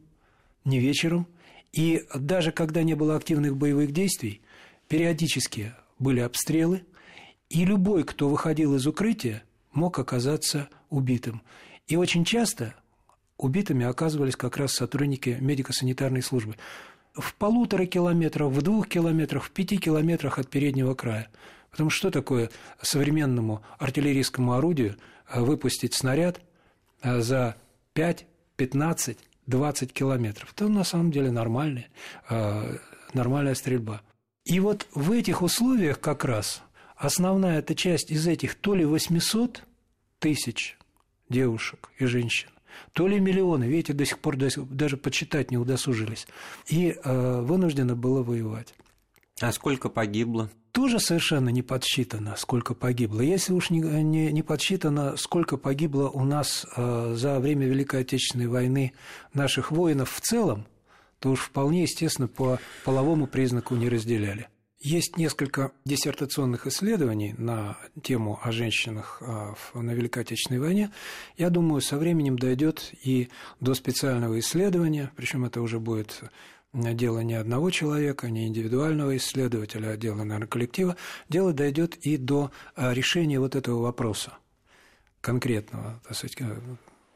ни 0.64 0.78
вечером. 0.78 1.26
И 1.72 2.04
даже 2.14 2.50
когда 2.50 2.82
не 2.82 2.94
было 2.94 3.14
активных 3.16 3.56
боевых 3.56 3.92
действий, 3.92 4.42
периодически 4.88 5.72
были 5.98 6.20
обстрелы, 6.20 6.84
и 7.48 7.64
любой, 7.64 8.02
кто 8.04 8.28
выходил 8.28 8.74
из 8.74 8.86
укрытия, 8.86 9.44
мог 9.72 9.98
оказаться 9.98 10.68
убитым. 10.90 11.42
И 11.86 11.96
очень 11.96 12.24
часто 12.24 12.74
убитыми 13.36 13.86
оказывались 13.86 14.36
как 14.36 14.56
раз 14.56 14.72
сотрудники 14.72 15.38
медико-санитарной 15.40 16.22
службы. 16.22 16.56
В 17.14 17.34
полутора 17.34 17.86
километрах, 17.86 18.50
в 18.50 18.62
двух 18.62 18.88
километрах, 18.88 19.44
в 19.44 19.50
пяти 19.52 19.78
километрах 19.78 20.38
от 20.38 20.50
переднего 20.50 20.94
края. 20.94 21.28
Потому 21.70 21.90
что 21.90 22.10
такое 22.10 22.50
современному 22.82 23.62
артиллерийскому 23.78 24.54
орудию 24.54 24.96
выпустить 25.32 25.94
снаряд 25.94 26.40
за 27.02 27.56
5 27.92 28.26
15-20 28.58 29.86
километров. 29.92 30.52
Это 30.54 30.68
на 30.68 30.84
самом 30.84 31.10
деле 31.10 31.30
нормальная, 31.30 31.88
нормальная 33.14 33.54
стрельба. 33.54 34.02
И 34.44 34.60
вот 34.60 34.86
в 34.94 35.12
этих 35.12 35.42
условиях 35.42 36.00
как 36.00 36.24
раз 36.24 36.62
основная 36.96 37.60
эта 37.60 37.74
часть 37.74 38.10
из 38.10 38.26
этих 38.26 38.54
то 38.54 38.74
ли 38.74 38.84
800 38.84 39.62
тысяч 40.18 40.76
девушек 41.28 41.90
и 41.98 42.06
женщин, 42.06 42.48
то 42.92 43.06
ли 43.06 43.20
миллионы, 43.20 43.64
видите, 43.64 43.92
до 43.92 44.04
сих 44.04 44.18
пор 44.18 44.36
даже 44.36 44.96
почитать 44.96 45.50
не 45.50 45.58
удосужились, 45.58 46.26
и 46.66 46.96
э, 47.02 47.40
вынуждено 47.40 47.94
было 47.94 48.22
воевать. 48.22 48.74
А 49.40 49.52
сколько 49.52 49.88
погибло? 49.88 50.50
тоже 50.78 51.00
совершенно 51.00 51.48
не 51.48 51.62
подсчитано, 51.62 52.36
сколько 52.36 52.72
погибло. 52.72 53.20
Если 53.20 53.52
уж 53.52 53.70
не, 53.70 53.80
не, 53.80 54.30
не 54.30 54.42
подсчитано, 54.44 55.16
сколько 55.16 55.56
погибло 55.56 56.08
у 56.08 56.24
нас 56.24 56.64
э, 56.76 57.14
за 57.16 57.40
время 57.40 57.66
Великой 57.66 58.02
Отечественной 58.02 58.46
войны 58.46 58.92
наших 59.34 59.72
воинов 59.72 60.12
в 60.12 60.20
целом, 60.20 60.66
то 61.18 61.30
уж 61.30 61.40
вполне 61.40 61.82
естественно 61.82 62.28
по 62.28 62.60
половому 62.84 63.26
признаку 63.26 63.74
не 63.74 63.88
разделяли. 63.88 64.46
Есть 64.80 65.16
несколько 65.16 65.72
диссертационных 65.84 66.68
исследований 66.68 67.34
на 67.36 67.76
тему 68.00 68.38
о 68.40 68.52
женщинах 68.52 69.20
э, 69.20 69.54
на 69.74 69.90
Великой 69.90 70.22
Отечественной 70.22 70.60
войне. 70.60 70.92
Я 71.36 71.50
думаю, 71.50 71.80
со 71.80 71.98
временем 71.98 72.38
дойдет 72.38 72.92
и 73.02 73.30
до 73.58 73.74
специального 73.74 74.38
исследования, 74.38 75.10
причем 75.16 75.44
это 75.44 75.60
уже 75.60 75.80
будет 75.80 76.22
дело 76.94 77.20
не 77.20 77.34
одного 77.34 77.70
человека, 77.70 78.30
не 78.30 78.46
индивидуального 78.46 79.16
исследователя, 79.16 79.90
а 79.90 79.96
дело, 79.96 80.24
наверное, 80.24 80.46
коллектива, 80.46 80.96
дело 81.28 81.52
дойдет 81.52 81.96
и 81.96 82.16
до 82.16 82.50
а, 82.74 82.92
решения 82.92 83.38
вот 83.40 83.56
этого 83.56 83.82
вопроса 83.82 84.32
конкретного, 85.20 86.00
так 86.06 86.16
сказать, 86.16 86.36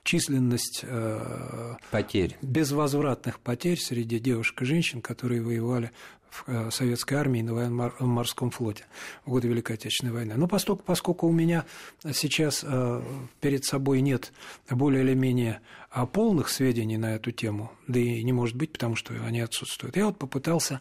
численность 0.02 0.80
э, 0.82 1.74
потерь. 1.90 2.36
безвозвратных 2.42 3.38
потерь 3.40 3.78
среди 3.78 4.18
девушек 4.18 4.62
и 4.62 4.64
женщин, 4.64 5.00
которые 5.00 5.42
воевали 5.42 5.92
в 6.32 6.44
э, 6.46 6.70
советской 6.70 7.14
армии 7.14 7.40
и 7.40 7.42
на 7.42 7.54
военно-морском 7.54 8.50
флоте 8.50 8.86
в 9.24 9.30
годы 9.30 9.48
Великой 9.48 9.76
Отечественной 9.76 10.12
войны. 10.12 10.34
Но 10.36 10.48
поскольку, 10.48 10.82
поскольку 10.82 11.28
у 11.28 11.32
меня 11.32 11.64
сейчас 12.12 12.64
э, 12.66 13.02
перед 13.40 13.64
собой 13.64 14.00
нет 14.00 14.32
более 14.70 15.04
или 15.04 15.14
менее 15.14 15.60
полных 16.12 16.48
сведений 16.48 16.96
на 16.96 17.14
эту 17.14 17.32
тему, 17.32 17.70
да 17.86 18.00
и 18.00 18.24
не 18.24 18.32
может 18.32 18.56
быть, 18.56 18.72
потому 18.72 18.96
что 18.96 19.14
они 19.24 19.40
отсутствуют, 19.40 19.96
я 19.96 20.06
вот 20.06 20.18
попытался 20.18 20.80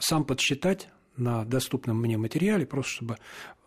сам 0.00 0.24
подсчитать 0.24 0.88
на 1.16 1.44
доступном 1.44 2.00
мне 2.00 2.16
материале, 2.16 2.66
просто 2.66 2.92
чтобы 2.92 3.18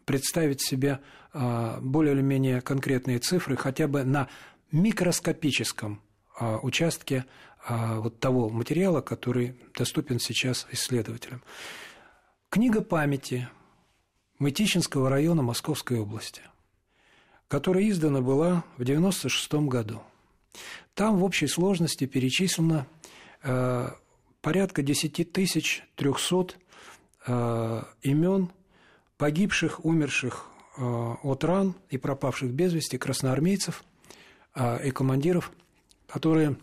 представить 0.05 0.61
себе 0.61 0.99
а, 1.33 1.79
более 1.81 2.15
или 2.15 2.21
менее 2.21 2.61
конкретные 2.61 3.19
цифры 3.19 3.55
хотя 3.55 3.87
бы 3.87 4.03
на 4.03 4.27
микроскопическом 4.71 6.01
а, 6.39 6.57
участке 6.57 7.25
а, 7.25 7.48
вот 7.69 8.19
того 8.19 8.49
материала, 8.49 9.01
который 9.01 9.55
доступен 9.77 10.19
сейчас 10.19 10.65
исследователям. 10.71 11.43
Книга 12.49 12.81
памяти 12.81 13.47
Мытищинского 14.39 15.09
района 15.09 15.43
Московской 15.43 15.99
области, 15.99 16.41
которая 17.47 17.87
издана 17.89 18.21
была 18.21 18.63
в 18.77 18.81
1996 18.81 19.53
году. 19.69 20.01
Там 20.95 21.19
в 21.19 21.23
общей 21.23 21.47
сложности 21.47 22.05
перечислено 22.05 22.87
порядка 24.41 24.81
10 24.81 25.31
300 25.31 26.55
имен 28.01 28.49
погибших, 29.17 29.85
умерших 29.85 30.47
от 30.77 31.43
ран 31.43 31.75
и 31.89 31.97
пропавших 31.97 32.51
без 32.51 32.73
вести 32.73 32.97
красноармейцев 32.97 33.83
и 34.83 34.91
командиров, 34.91 35.51
которые 36.07 36.55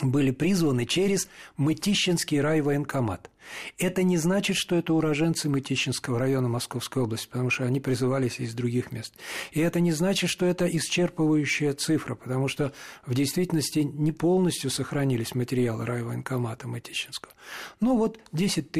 были 0.00 0.30
призваны 0.30 0.86
через 0.86 1.28
Мытищинский 1.56 2.40
райвоенкомат. 2.40 3.30
Это 3.78 4.02
не 4.02 4.16
значит, 4.16 4.56
что 4.56 4.76
это 4.76 4.94
уроженцы 4.94 5.48
Мытищинского 5.48 6.18
района 6.18 6.48
Московской 6.48 7.02
области, 7.02 7.26
потому 7.28 7.50
что 7.50 7.64
они 7.64 7.80
призывались 7.80 8.40
из 8.40 8.54
других 8.54 8.92
мест. 8.92 9.14
И 9.50 9.60
это 9.60 9.80
не 9.80 9.92
значит, 9.92 10.30
что 10.30 10.46
это 10.46 10.66
исчерпывающая 10.66 11.74
цифра, 11.74 12.14
потому 12.14 12.48
что 12.48 12.72
в 13.04 13.14
действительности 13.14 13.80
не 13.80 14.12
полностью 14.12 14.70
сохранились 14.70 15.34
материалы 15.34 15.84
райвоенкомата 15.84 16.68
Мытищинского. 16.68 17.32
Ну 17.80 17.96
вот 17.96 18.18
10 18.32 18.70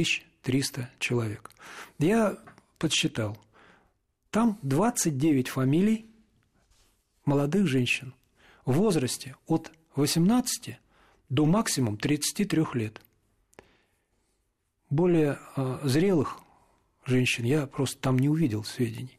300 0.42 0.90
человек. 0.98 1.50
Я 1.98 2.38
подсчитал. 2.78 3.38
Там 4.30 4.58
29 4.62 5.48
фамилий 5.48 6.06
молодых 7.24 7.66
женщин 7.66 8.14
в 8.64 8.72
возрасте 8.72 9.36
от 9.46 9.70
18 9.94 10.78
до 11.32 11.46
максимум 11.46 11.96
33 11.96 12.64
лет. 12.74 13.00
Более 14.90 15.38
э, 15.56 15.78
зрелых 15.82 16.38
женщин 17.06 17.44
я 17.44 17.66
просто 17.66 17.98
там 17.98 18.18
не 18.18 18.28
увидел 18.28 18.64
сведений. 18.64 19.16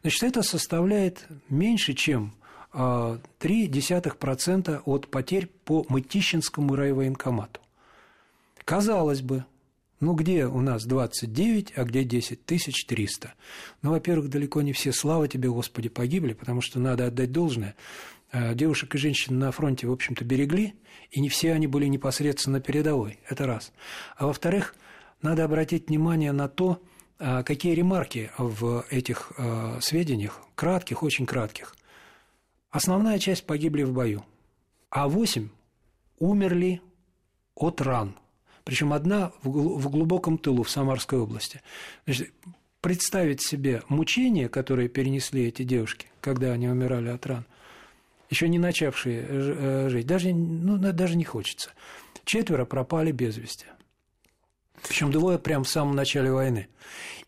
Значит, 0.00 0.24
это 0.24 0.42
составляет 0.42 1.24
меньше, 1.48 1.94
чем 1.94 2.34
э, 2.72 2.76
0,3% 2.76 4.82
от 4.84 5.08
потерь 5.08 5.46
по 5.46 5.86
Мытищинскому 5.88 6.74
райвоенкомату. 6.74 7.60
Казалось 8.64 9.22
бы, 9.22 9.44
ну, 10.00 10.14
где 10.14 10.46
у 10.46 10.60
нас 10.60 10.84
29, 10.84 11.74
а 11.76 11.84
где 11.84 12.02
10 12.02 12.44
тысяч 12.44 12.86
300? 12.86 13.34
Ну, 13.82 13.90
во-первых, 13.90 14.30
далеко 14.30 14.62
не 14.62 14.72
все, 14.72 14.92
слава 14.92 15.28
тебе, 15.28 15.48
Господи, 15.48 15.88
погибли, 15.88 16.32
потому 16.32 16.60
что 16.60 16.80
надо 16.80 17.06
отдать 17.06 17.30
должное. 17.30 17.76
Э, 18.32 18.54
девушек 18.54 18.94
и 18.94 18.98
женщин 18.98 19.38
на 19.38 19.52
фронте, 19.52 19.86
в 19.86 19.92
общем-то, 19.92 20.24
берегли, 20.24 20.74
и 21.10 21.20
не 21.20 21.28
все 21.28 21.52
они 21.52 21.66
были 21.66 21.86
непосредственно 21.86 22.60
передовой, 22.60 23.18
это 23.28 23.46
раз. 23.46 23.72
А 24.16 24.26
во-вторых, 24.26 24.74
надо 25.20 25.44
обратить 25.44 25.88
внимание 25.88 26.32
на 26.32 26.48
то, 26.48 26.82
э, 27.18 27.42
какие 27.44 27.74
ремарки 27.74 28.30
в 28.38 28.84
этих 28.90 29.32
э, 29.36 29.78
сведениях, 29.80 30.40
кратких, 30.54 31.02
очень 31.02 31.26
кратких. 31.26 31.76
Основная 32.70 33.18
часть 33.18 33.46
погибли 33.46 33.82
в 33.82 33.92
бою, 33.92 34.24
а 34.88 35.08
восемь 35.08 35.50
умерли 36.18 36.80
от 37.54 37.80
ран– 37.80 38.16
причем 38.64 38.92
одна 38.92 39.32
в 39.42 39.88
глубоком 39.90 40.38
тылу 40.38 40.62
в 40.62 40.70
Самарской 40.70 41.18
области. 41.18 41.60
Значит, 42.06 42.32
представить 42.80 43.42
себе 43.42 43.82
мучения, 43.88 44.48
которые 44.48 44.88
перенесли 44.88 45.46
эти 45.46 45.62
девушки, 45.62 46.06
когда 46.20 46.52
они 46.52 46.68
умирали 46.68 47.08
от 47.08 47.26
ран, 47.26 47.44
еще 48.32 48.48
не 48.48 48.58
начавшие 48.58 49.26
э, 49.28 49.88
жить, 49.90 50.06
даже, 50.06 50.32
ну, 50.32 50.78
даже 50.78 51.16
не 51.16 51.24
хочется. 51.24 51.70
Четверо 52.24 52.64
пропали 52.64 53.12
без 53.12 53.36
вести. 53.36 53.66
Причем 54.88 55.12
двое 55.12 55.38
прямо 55.38 55.64
в 55.64 55.68
самом 55.68 55.94
начале 55.94 56.32
войны. 56.32 56.68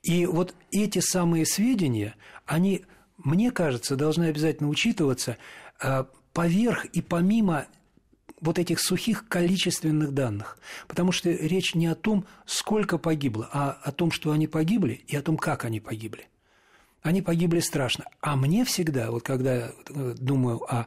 И 0.03 0.25
вот 0.25 0.55
эти 0.71 1.01
самые 1.01 1.45
сведения, 1.45 2.15
они, 2.47 2.87
мне 3.19 3.51
кажется, 3.51 3.97
должны 3.97 4.25
обязательно 4.25 4.71
учитываться 4.71 5.37
э, 5.83 6.05
поверх 6.33 6.87
и 6.87 7.03
помимо 7.03 7.67
вот 8.41 8.59
этих 8.59 8.81
сухих 8.81 9.29
количественных 9.29 10.13
данных. 10.13 10.59
Потому 10.89 11.13
что 11.13 11.31
речь 11.31 11.75
не 11.75 11.87
о 11.87 11.95
том, 11.95 12.25
сколько 12.47 12.97
погибло, 12.97 13.49
а 13.53 13.79
о 13.83 13.93
том, 13.93 14.11
что 14.11 14.33
они 14.33 14.47
погибли 14.47 15.05
и 15.07 15.17
о 15.17 15.23
том, 15.23 15.37
как 15.37 15.67
они 15.67 15.81
погибли. 15.81 16.29
Они 17.05 17.21
погибли 17.21 17.61
страшно. 17.61 18.07
А 18.23 18.35
мне 18.35 18.65
всегда, 18.65 19.11
вот 19.11 19.23
когда 19.23 19.71
э, 19.91 20.15
думаю 20.19 20.63
о 20.67 20.87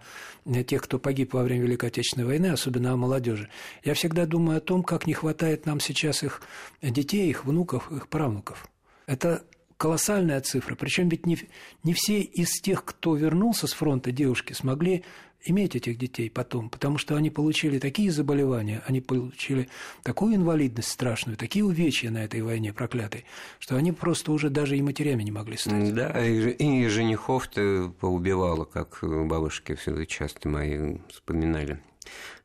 тех, 0.63 0.81
кто 0.81 0.97
погиб 0.97 1.35
во 1.35 1.43
время 1.43 1.61
Великой 1.65 1.89
Отечественной 1.89 2.25
войны, 2.25 2.47
особенно 2.47 2.91
о 2.91 2.97
молодежи, 2.97 3.49
я 3.83 3.93
всегда 3.93 4.25
думаю 4.25 4.57
о 4.57 4.61
том, 4.61 4.81
как 4.81 5.05
не 5.05 5.13
хватает 5.13 5.67
нам 5.67 5.79
сейчас 5.79 6.23
их 6.23 6.41
детей, 6.81 7.29
их 7.29 7.45
внуков, 7.45 7.91
их 7.91 8.07
правнуков. 8.07 8.67
Это 9.05 9.43
колоссальная 9.77 10.41
цифра. 10.41 10.73
Причем 10.73 11.07
ведь 11.07 11.27
не, 11.27 11.37
не 11.83 11.93
все 11.93 12.21
из 12.21 12.61
тех, 12.61 12.83
кто 12.83 13.15
вернулся 13.15 13.67
с 13.67 13.73
фронта 13.73 14.11
девушки, 14.11 14.53
смогли 14.53 15.03
иметь 15.45 15.75
этих 15.75 15.97
детей 15.97 16.29
потом, 16.29 16.69
потому 16.69 16.97
что 16.97 17.15
они 17.15 17.29
получили 17.29 17.79
такие 17.79 18.11
заболевания, 18.11 18.81
они 18.85 19.01
получили 19.01 19.69
такую 20.03 20.35
инвалидность 20.35 20.89
страшную, 20.89 21.37
такие 21.37 21.63
увечья 21.63 22.09
на 22.09 22.23
этой 22.23 22.41
войне 22.41 22.73
проклятой, 22.73 23.25
что 23.59 23.75
они 23.75 23.91
просто 23.91 24.31
уже 24.31 24.49
даже 24.49 24.77
и 24.77 24.81
матерями 24.81 25.23
не 25.23 25.31
могли 25.31 25.57
стать. 25.57 25.93
Да, 25.93 26.25
и, 26.25 26.51
и 26.51 26.87
женихов-то 26.87 27.93
поубивало, 27.99 28.65
как 28.65 28.99
бабушки 29.01 29.75
все 29.75 30.05
часто 30.05 30.49
мои 30.49 30.97
вспоминали 31.09 31.79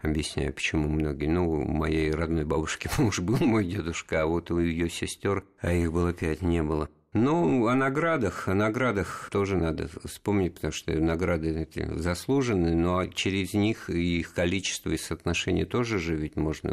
объясняю, 0.00 0.52
почему 0.52 0.88
многие. 0.88 1.26
Ну, 1.26 1.50
у 1.50 1.64
моей 1.64 2.10
родной 2.10 2.44
бабушки 2.44 2.90
муж 2.98 3.20
был 3.20 3.38
мой 3.38 3.64
дедушка, 3.64 4.22
а 4.22 4.26
вот 4.26 4.50
у 4.50 4.58
ее 4.58 4.90
сестер, 4.90 5.44
а 5.60 5.72
их 5.72 5.92
было 5.92 6.12
пять, 6.12 6.42
не 6.42 6.62
было. 6.62 6.88
Ну, 7.14 7.66
о 7.66 7.74
наградах, 7.74 8.48
о 8.48 8.54
наградах 8.54 9.28
тоже 9.30 9.56
надо 9.56 9.88
вспомнить, 10.04 10.54
потому 10.54 10.72
что 10.72 10.92
награды 10.98 11.50
эти 11.50 11.86
заслужены, 11.98 12.74
но 12.74 13.06
через 13.06 13.52
них 13.52 13.90
и 13.90 14.20
их 14.20 14.32
количество 14.32 14.88
и 14.90 14.96
соотношение 14.96 15.66
тоже 15.66 15.98
же 15.98 16.16
ведь 16.16 16.36
можно 16.36 16.70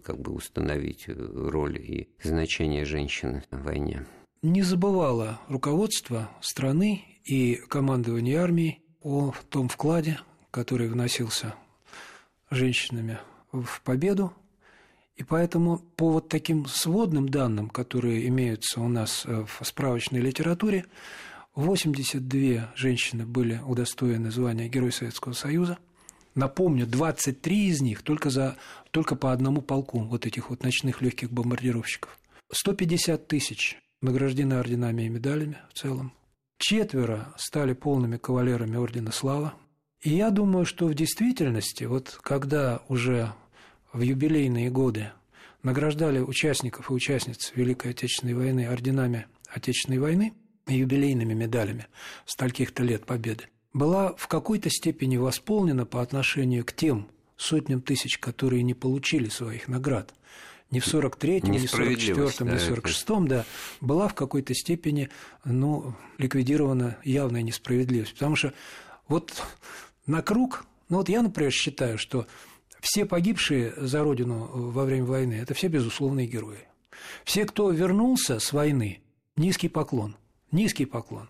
как 0.00 0.18
бы 0.18 0.32
установить 0.32 1.06
роль 1.08 1.78
и 1.78 2.08
значение 2.20 2.84
женщины 2.84 3.44
в 3.52 3.62
войне. 3.62 4.06
Не 4.42 4.62
забывало 4.62 5.40
руководство 5.48 6.30
страны 6.40 7.04
и 7.24 7.54
командование 7.68 8.38
армии 8.38 8.82
о 9.02 9.32
том 9.50 9.68
вкладе, 9.68 10.18
который 10.50 10.88
вносился 10.88 11.54
женщинами 12.50 13.18
в 13.52 13.80
победу 13.82 14.32
и 15.16 15.22
поэтому 15.22 15.78
по 15.96 16.10
вот 16.10 16.28
таким 16.28 16.66
сводным 16.66 17.28
данным, 17.28 17.70
которые 17.70 18.28
имеются 18.28 18.80
у 18.80 18.88
нас 18.88 19.24
э, 19.24 19.44
в 19.46 19.64
справочной 19.64 20.20
литературе, 20.20 20.84
82 21.54 22.72
женщины 22.76 23.24
были 23.24 23.60
удостоены 23.66 24.30
звания 24.30 24.68
Герой 24.68 24.92
Советского 24.92 25.32
Союза. 25.32 25.78
Напомню, 26.34 26.86
23 26.86 27.68
из 27.68 27.80
них 27.80 28.02
только, 28.02 28.28
за, 28.28 28.56
только 28.90 29.16
по 29.16 29.32
одному 29.32 29.62
полку 29.62 30.00
вот 30.00 30.26
этих 30.26 30.50
вот 30.50 30.62
ночных 30.62 31.00
легких 31.00 31.32
бомбардировщиков. 31.32 32.18
150 32.52 33.26
тысяч 33.26 33.78
награждены 34.02 34.54
орденами 34.54 35.04
и 35.04 35.08
медалями 35.08 35.56
в 35.70 35.78
целом. 35.78 36.12
Четверо 36.58 37.34
стали 37.38 37.72
полными 37.72 38.18
кавалерами 38.18 38.76
Ордена 38.76 39.12
Слава. 39.12 39.54
И 40.02 40.10
я 40.10 40.30
думаю, 40.30 40.66
что 40.66 40.86
в 40.86 40.94
действительности, 40.94 41.84
вот 41.84 42.18
когда 42.22 42.82
уже 42.88 43.32
в 43.96 44.02
юбилейные 44.02 44.70
годы 44.70 45.10
награждали 45.62 46.20
участников 46.20 46.90
и 46.90 46.92
участниц 46.92 47.52
Великой 47.54 47.92
Отечественной 47.92 48.34
войны 48.34 48.66
орденами 48.66 49.26
Отечественной 49.48 49.98
войны 49.98 50.34
и 50.68 50.76
юбилейными 50.76 51.32
медалями 51.32 51.86
стольких-то 52.26 52.82
лет 52.82 53.06
победы, 53.06 53.44
была 53.72 54.14
в 54.16 54.28
какой-то 54.28 54.68
степени 54.68 55.16
восполнена 55.16 55.86
по 55.86 56.02
отношению 56.02 56.64
к 56.64 56.72
тем 56.72 57.08
сотням 57.36 57.80
тысяч, 57.80 58.18
которые 58.18 58.62
не 58.62 58.74
получили 58.74 59.28
своих 59.28 59.66
наград. 59.66 60.12
Не 60.70 60.80
в 60.80 60.86
43-м, 60.86 61.50
не 61.50 61.58
в 61.58 61.72
44-м, 61.72 62.48
не 62.48 62.58
в 62.58 62.70
46-м, 62.70 63.28
да, 63.28 63.44
была 63.80 64.08
в 64.08 64.14
какой-то 64.14 64.52
степени 64.52 65.08
ну, 65.44 65.94
ликвидирована 66.18 66.98
явная 67.04 67.42
несправедливость. 67.42 68.14
Потому 68.14 68.36
что 68.36 68.52
вот 69.08 69.42
на 70.06 70.22
круг, 70.22 70.66
ну 70.88 70.98
вот 70.98 71.08
я, 71.08 71.22
например, 71.22 71.52
считаю, 71.52 71.98
что 71.98 72.26
все 72.80 73.04
погибшие 73.04 73.74
за 73.76 74.02
Родину 74.02 74.48
во 74.52 74.84
время 74.84 75.04
войны– 75.04 75.34
это 75.42 75.54
все 75.54 75.68
безусловные 75.68 76.26
герои. 76.26 76.68
Все, 77.24 77.44
кто 77.44 77.70
вернулся 77.70 78.38
с 78.38 78.52
войны, 78.52 79.00
низкий 79.36 79.68
поклон, 79.68 80.16
низкий 80.50 80.86
поклон. 80.86 81.28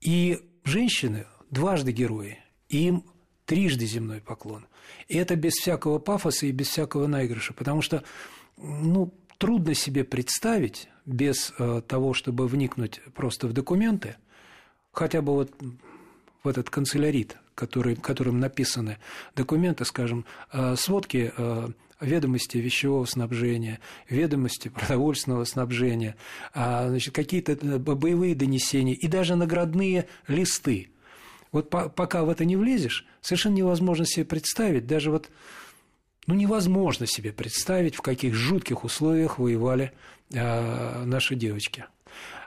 И 0.00 0.38
женщины 0.64 1.26
дважды 1.50 1.92
герои, 1.92 2.38
им 2.68 3.04
трижды 3.46 3.86
земной 3.86 4.20
поклон. 4.20 4.66
И 5.08 5.16
это 5.16 5.36
без 5.36 5.54
всякого 5.54 5.98
пафоса 5.98 6.46
и 6.46 6.52
без 6.52 6.68
всякого 6.68 7.06
наигрыша, 7.06 7.52
потому 7.52 7.82
что 7.82 8.04
ну, 8.56 9.12
трудно 9.38 9.74
себе 9.74 10.04
представить, 10.04 10.88
без 11.06 11.52
э, 11.58 11.82
того, 11.86 12.14
чтобы 12.14 12.46
вникнуть 12.48 13.00
просто 13.14 13.46
в 13.46 13.52
документы, 13.52 14.16
хотя 14.92 15.20
бы 15.20 15.32
вот 15.34 15.52
в 16.42 16.48
этот 16.48 16.70
канцелярит, 16.70 17.36
который, 17.54 17.96
которым 17.96 18.40
написаны 18.40 18.98
документы, 19.36 19.84
скажем, 19.84 20.24
э, 20.52 20.74
сводки 20.76 21.32
э, 21.36 21.68
ведомости 22.00 22.58
вещевого 22.58 23.04
снабжения, 23.04 23.80
ведомости 24.08 24.68
продовольственного 24.68 25.44
снабжения, 25.44 26.16
а, 26.52 26.88
значит, 26.88 27.14
какие-то 27.14 27.52
э, 27.52 27.78
боевые 27.78 28.34
донесения 28.34 28.94
и 28.94 29.06
даже 29.06 29.36
наградные 29.36 30.08
листы. 30.26 30.90
Вот 31.52 31.70
по, 31.70 31.88
пока 31.88 32.24
в 32.24 32.28
это 32.28 32.44
не 32.44 32.56
влезешь, 32.56 33.06
совершенно 33.20 33.54
невозможно 33.54 34.04
себе 34.04 34.24
представить, 34.24 34.86
даже 34.86 35.10
вот, 35.10 35.30
ну, 36.26 36.34
невозможно 36.34 37.06
себе 37.06 37.32
представить, 37.32 37.94
в 37.94 38.02
каких 38.02 38.34
жутких 38.34 38.84
условиях 38.84 39.38
воевали 39.38 39.92
наши 40.30 41.36
девочки. 41.36 41.84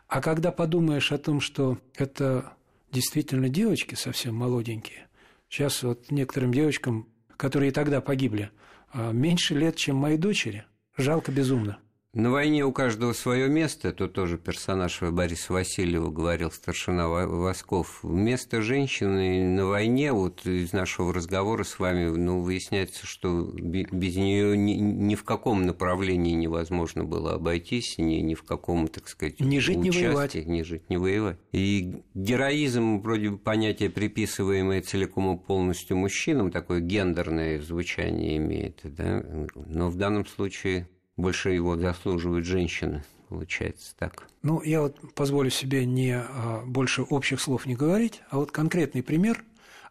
А 0.08 0.20
когда 0.20 0.52
подумаешь 0.52 1.12
о 1.12 1.18
том, 1.18 1.40
что 1.40 1.78
это 1.96 2.57
действительно 2.92 3.50
девочки 3.50 3.96
совсем 3.96 4.36
молоденькие, 4.36 5.08
сейчас 5.50 5.84
вот 5.84 6.12
некоторым 6.12 6.52
девочкам, 6.54 7.10
которые 7.38 7.70
и 7.70 7.74
тогда 7.74 8.02
погибли, 8.02 8.52
а, 8.90 9.12
меньше 9.12 9.56
лет, 9.56 9.76
чем 9.76 9.98
моей 9.98 10.18
дочери. 10.18 10.66
Жалко 10.96 11.32
безумно. 11.32 11.80
На 12.18 12.32
войне 12.32 12.66
у 12.66 12.72
каждого 12.72 13.14
свое 13.14 13.48
место, 13.48 13.90
это 13.90 14.08
тоже 14.08 14.40
персонаж 14.40 15.04
Бориса 15.04 15.54
Васильева 15.54 16.10
говорил, 16.10 16.50
старшина 16.50 17.08
Восков. 17.08 18.00
Место 18.04 18.64
женщины 18.64 19.48
на 19.48 19.68
войне, 19.68 20.12
вот 20.12 20.44
из 20.48 20.74
нашего 20.74 21.14
разговора 21.14 21.64
с 21.64 21.78
вами, 21.78 22.10
ну, 22.10 22.42
выясняется, 22.42 23.06
что 23.06 23.44
без 23.44 24.16
нее 24.16 24.58
ни, 24.58 24.72
ни 24.72 25.14
в 25.14 25.24
каком 25.24 25.68
направлении 25.68 26.34
невозможно 26.34 27.04
было 27.04 27.36
обойтись, 27.36 28.00
ни, 28.00 28.16
ни 28.16 28.34
в 28.34 28.42
каком, 28.42 28.88
так 28.88 29.08
сказать, 29.10 29.40
не 29.40 29.60
жить, 29.60 29.78
участии, 29.78 30.00
не 30.00 30.08
воевать. 30.08 30.36
Не 30.48 30.64
жить, 30.64 30.90
не 30.90 30.98
воевать. 30.98 31.38
И 31.52 32.02
героизм, 32.16 33.00
вроде 33.00 33.30
бы 33.30 33.38
понятие, 33.38 33.92
приписываемое 33.92 34.82
целиком 34.82 35.36
и 35.36 35.40
полностью 35.40 35.98
мужчинам, 35.98 36.50
такое 36.50 36.80
гендерное 36.80 37.62
звучание 37.62 38.38
имеет, 38.38 38.82
да? 38.84 39.24
но 39.68 39.92
в 39.92 39.98
данном 39.98 40.26
случае 40.26 40.88
больше 41.18 41.50
его 41.50 41.76
заслуживают 41.76 42.46
женщины, 42.46 43.04
получается 43.28 43.96
так. 43.98 44.28
Ну, 44.44 44.62
я 44.62 44.82
вот 44.82 45.14
позволю 45.16 45.50
себе 45.50 45.86
не 45.86 46.14
а, 46.16 46.64
больше 46.66 47.02
общих 47.02 47.42
слов 47.42 47.66
не 47.66 47.76
говорить, 47.76 48.22
а 48.30 48.38
вот 48.38 48.52
конкретный 48.52 49.04
пример, 49.04 49.44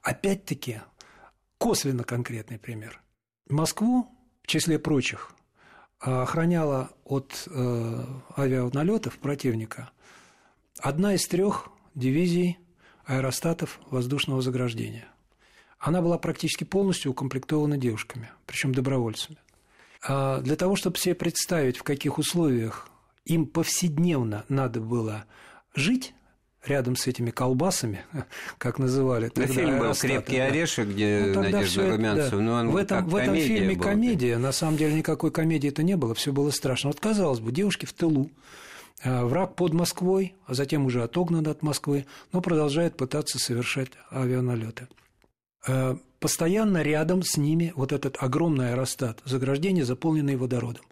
опять-таки, 0.03 0.81
косвенно 1.59 2.05
конкретный 2.05 2.59
пример. 2.59 3.03
Москву, 3.49 4.07
в 4.43 4.47
числе 4.47 4.79
прочих, 4.79 5.33
охраняла 5.99 6.91
от 7.05 7.49
э, 7.51 8.05
авианалетов 8.37 9.19
противника 9.19 9.91
одна 10.79 11.15
из 11.15 11.27
трех 11.27 11.69
дивизий 11.95 12.59
аэростатов 13.07 13.81
воздушного 13.91 14.43
заграждения. 14.43 15.09
Она 15.79 16.03
была 16.03 16.19
практически 16.19 16.65
полностью 16.65 17.13
укомплектована 17.13 17.77
девушками, 17.77 18.31
причем 18.47 18.75
добровольцами. 18.75 19.39
А 20.03 20.41
для 20.41 20.57
того, 20.57 20.77
чтобы 20.77 20.99
себе 20.99 21.15
представить, 21.15 21.77
в 21.77 21.83
каких 21.83 22.19
условиях 22.19 22.89
им 23.25 23.47
повседневно 23.47 24.45
надо 24.49 24.81
было 24.81 25.25
жить, 25.75 26.15
рядом 26.69 26.97
с 26.97 27.07
этими 27.07 27.31
колбасами, 27.31 28.05
как 28.59 28.79
называли. 28.79 29.29
Тогда, 29.29 29.53
фильм 29.53 29.79
был 29.79 29.95
«Крепкий 29.95 30.39
да. 30.39 30.45
орешек», 30.47 30.89
где 30.89 31.33
ну, 31.35 31.43
Надежда 31.43 31.91
Румянцева. 31.91 32.39
Да. 32.39 32.45
Ну, 32.45 32.53
он 32.53 32.71
в 32.71 32.77
этом, 32.77 33.09
в 33.09 33.17
этом 33.17 33.37
фильме 33.37 33.75
была, 33.75 33.85
комедия. 33.85 34.39
На 34.39 34.53
самом 34.53 34.77
деле 34.77 34.95
никакой 34.95 35.31
комедии 35.31 35.69
это 35.69 35.83
не 35.83 35.97
было, 35.97 36.15
все 36.15 36.33
было 36.33 36.51
страшно. 36.51 36.91
Вот, 36.91 37.01
казалось 37.01 37.41
бы, 37.41 37.53
девушки 37.53 37.87
в 37.87 37.93
тылу, 37.93 38.31
а, 39.03 39.25
враг 39.25 39.55
под 39.55 39.73
Москвой, 39.73 40.35
а 40.47 40.55
затем 40.55 40.87
уже 40.87 41.03
отогнан 41.03 41.47
от 41.47 41.63
Москвы, 41.63 42.07
но 42.33 42.41
продолжает 42.41 42.97
пытаться 42.97 43.39
совершать 43.39 43.91
авианалеты. 44.11 44.89
Постоянно 46.27 46.83
рядом 46.83 47.23
с 47.23 47.37
ними 47.37 47.73
вот 47.77 47.93
этот 47.93 48.17
огромный 48.19 48.73
аэростат, 48.73 49.21
заграждение, 49.25 49.85
заполненное 49.85 50.37
водородом. 50.37 50.85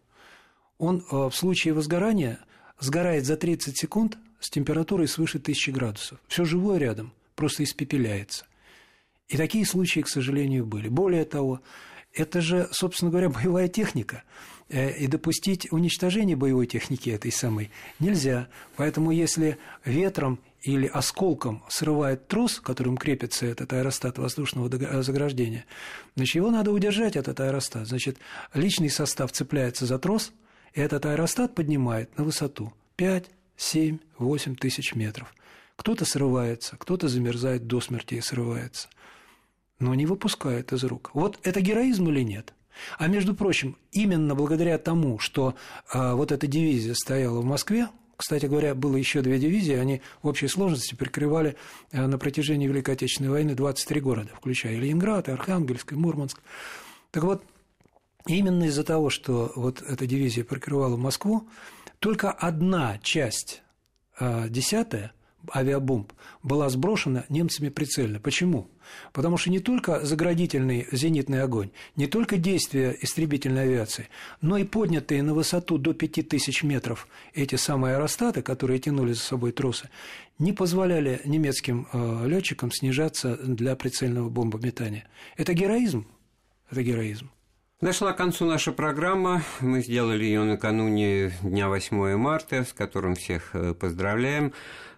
Он 0.78 0.98
э, 1.10 1.28
в 1.28 1.32
случае 1.32 1.74
возгорания 1.74 2.38
сгорает 2.78 3.24
за 3.26 3.36
30 3.36 3.76
секунд 3.76 4.16
с 4.38 4.48
температурой 4.48 5.08
свыше 5.08 5.38
1000 5.38 5.72
градусов. 5.72 6.20
Все 6.28 6.44
живое 6.44 6.78
рядом 6.78 7.12
просто 7.34 7.64
испепеляется. 7.64 8.46
И 9.26 9.36
такие 9.36 9.66
случаи, 9.66 10.02
к 10.02 10.08
сожалению, 10.08 10.66
были. 10.66 10.86
Более 10.86 11.24
того, 11.24 11.60
это 12.12 12.40
же, 12.40 12.68
собственно 12.70 13.10
говоря, 13.10 13.28
боевая 13.28 13.66
техника. 13.66 14.22
Э, 14.68 14.96
и 14.96 15.08
допустить 15.08 15.66
уничтожение 15.72 16.36
боевой 16.36 16.68
техники 16.68 17.10
этой 17.10 17.32
самой 17.32 17.72
нельзя. 17.98 18.46
Поэтому 18.76 19.10
если 19.10 19.58
ветром 19.84 20.38
или 20.64 20.86
осколком 20.86 21.62
срывает 21.68 22.26
трос, 22.26 22.58
которым 22.58 22.96
крепится 22.96 23.44
этот 23.44 23.72
аэростат 23.74 24.16
воздушного 24.16 24.74
э, 24.74 25.02
заграждения, 25.02 25.66
значит, 26.16 26.36
его 26.36 26.50
надо 26.50 26.72
удержать, 26.72 27.16
этот 27.16 27.38
аэростат. 27.38 27.86
Значит, 27.86 28.18
личный 28.54 28.88
состав 28.88 29.30
цепляется 29.30 29.84
за 29.84 29.98
трос, 29.98 30.32
и 30.72 30.80
этот 30.80 31.04
аэростат 31.04 31.54
поднимает 31.54 32.16
на 32.16 32.24
высоту 32.24 32.72
5, 32.96 33.26
7, 33.56 33.98
8 34.18 34.56
тысяч 34.56 34.94
метров. 34.94 35.34
Кто-то 35.76 36.06
срывается, 36.06 36.76
кто-то 36.78 37.08
замерзает 37.08 37.66
до 37.66 37.80
смерти 37.82 38.14
и 38.14 38.20
срывается, 38.22 38.88
но 39.78 39.94
не 39.94 40.06
выпускает 40.06 40.72
из 40.72 40.82
рук. 40.84 41.10
Вот 41.12 41.38
это 41.42 41.60
героизм 41.60 42.08
или 42.08 42.22
нет? 42.22 42.54
А 42.98 43.06
между 43.06 43.34
прочим, 43.34 43.76
именно 43.92 44.34
благодаря 44.34 44.78
тому, 44.78 45.18
что 45.18 45.54
а, 45.92 46.14
вот 46.14 46.32
эта 46.32 46.46
дивизия 46.46 46.94
стояла 46.94 47.40
в 47.40 47.44
Москве, 47.44 47.88
кстати 48.16 48.46
говоря, 48.46 48.74
было 48.74 48.96
еще 48.96 49.22
две 49.22 49.38
дивизии, 49.38 49.74
они 49.74 50.02
в 50.22 50.28
общей 50.28 50.48
сложности 50.48 50.94
прикрывали 50.94 51.56
э, 51.92 52.06
на 52.06 52.18
протяжении 52.18 52.66
Великой 52.66 52.94
Отечественной 52.94 53.30
войны 53.30 53.54
23 53.54 54.00
города, 54.00 54.30
включая 54.34 54.76
Ленинград, 54.76 55.28
и 55.28 55.32
Архангельск, 55.32 55.92
и 55.92 55.96
Мурманск. 55.96 56.40
Так 57.10 57.24
вот, 57.24 57.44
именно 58.26 58.64
из-за 58.64 58.84
того, 58.84 59.10
что 59.10 59.52
вот 59.56 59.82
эта 59.82 60.06
дивизия 60.06 60.44
прикрывала 60.44 60.96
Москву, 60.96 61.48
только 61.98 62.30
одна 62.30 62.98
часть, 62.98 63.62
э, 64.20 64.48
десятая, 64.48 65.12
авиабомб 65.54 66.12
была 66.42 66.68
сброшена 66.68 67.24
немцами 67.28 67.68
прицельно. 67.68 68.20
Почему? 68.20 68.68
Потому 69.12 69.36
что 69.36 69.50
не 69.50 69.60
только 69.60 70.04
заградительный 70.04 70.86
зенитный 70.92 71.42
огонь, 71.42 71.70
не 71.96 72.06
только 72.06 72.36
действия 72.36 72.96
истребительной 73.00 73.62
авиации, 73.62 74.08
но 74.40 74.56
и 74.56 74.64
поднятые 74.64 75.22
на 75.22 75.34
высоту 75.34 75.78
до 75.78 75.94
5000 75.94 76.62
метров 76.62 77.08
эти 77.32 77.56
самые 77.56 77.96
аэростаты, 77.96 78.42
которые 78.42 78.78
тянули 78.78 79.12
за 79.12 79.20
собой 79.20 79.52
тросы, 79.52 79.88
не 80.38 80.52
позволяли 80.52 81.20
немецким 81.24 81.86
э, 81.92 82.26
летчикам 82.26 82.70
снижаться 82.72 83.36
для 83.36 83.76
прицельного 83.76 84.28
бомбометания. 84.28 85.06
Это 85.36 85.54
героизм? 85.54 86.06
Это 86.70 86.82
героизм. 86.82 87.30
Дошла 87.80 88.12
к 88.12 88.16
концу 88.16 88.46
наша 88.46 88.72
программа. 88.72 89.42
Мы 89.60 89.82
сделали 89.82 90.24
ее 90.24 90.42
накануне 90.44 91.32
дня 91.42 91.68
8 91.68 92.16
марта, 92.16 92.64
с 92.64 92.72
которым 92.72 93.14
всех 93.14 93.50
э, 93.52 93.74
поздравляем. 93.74 94.52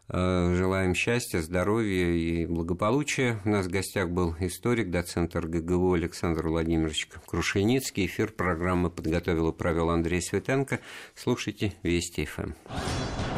Э, 0.08 0.54
желаем 0.54 0.94
счастья, 0.94 1.40
здоровья 1.40 2.12
и 2.12 2.46
благополучия. 2.46 3.40
У 3.44 3.48
нас 3.48 3.66
в 3.66 3.70
гостях 3.70 4.10
был 4.10 4.36
историк, 4.38 4.90
доцент 4.90 5.34
РГГУ 5.34 5.94
Александр 5.94 6.48
Владимирович 6.48 7.08
Крушеницкий. 7.26 8.06
Эфир 8.06 8.30
программы 8.30 8.88
подготовил 8.90 9.50
и 9.50 9.52
провел 9.52 9.90
Андрей 9.90 10.22
Светенко. 10.22 10.80
Слушайте 11.16 11.74
Вести 11.82 12.24
ФМ. 12.24 12.52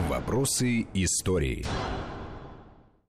Вопросы 0.08 0.86
истории. 0.92 1.64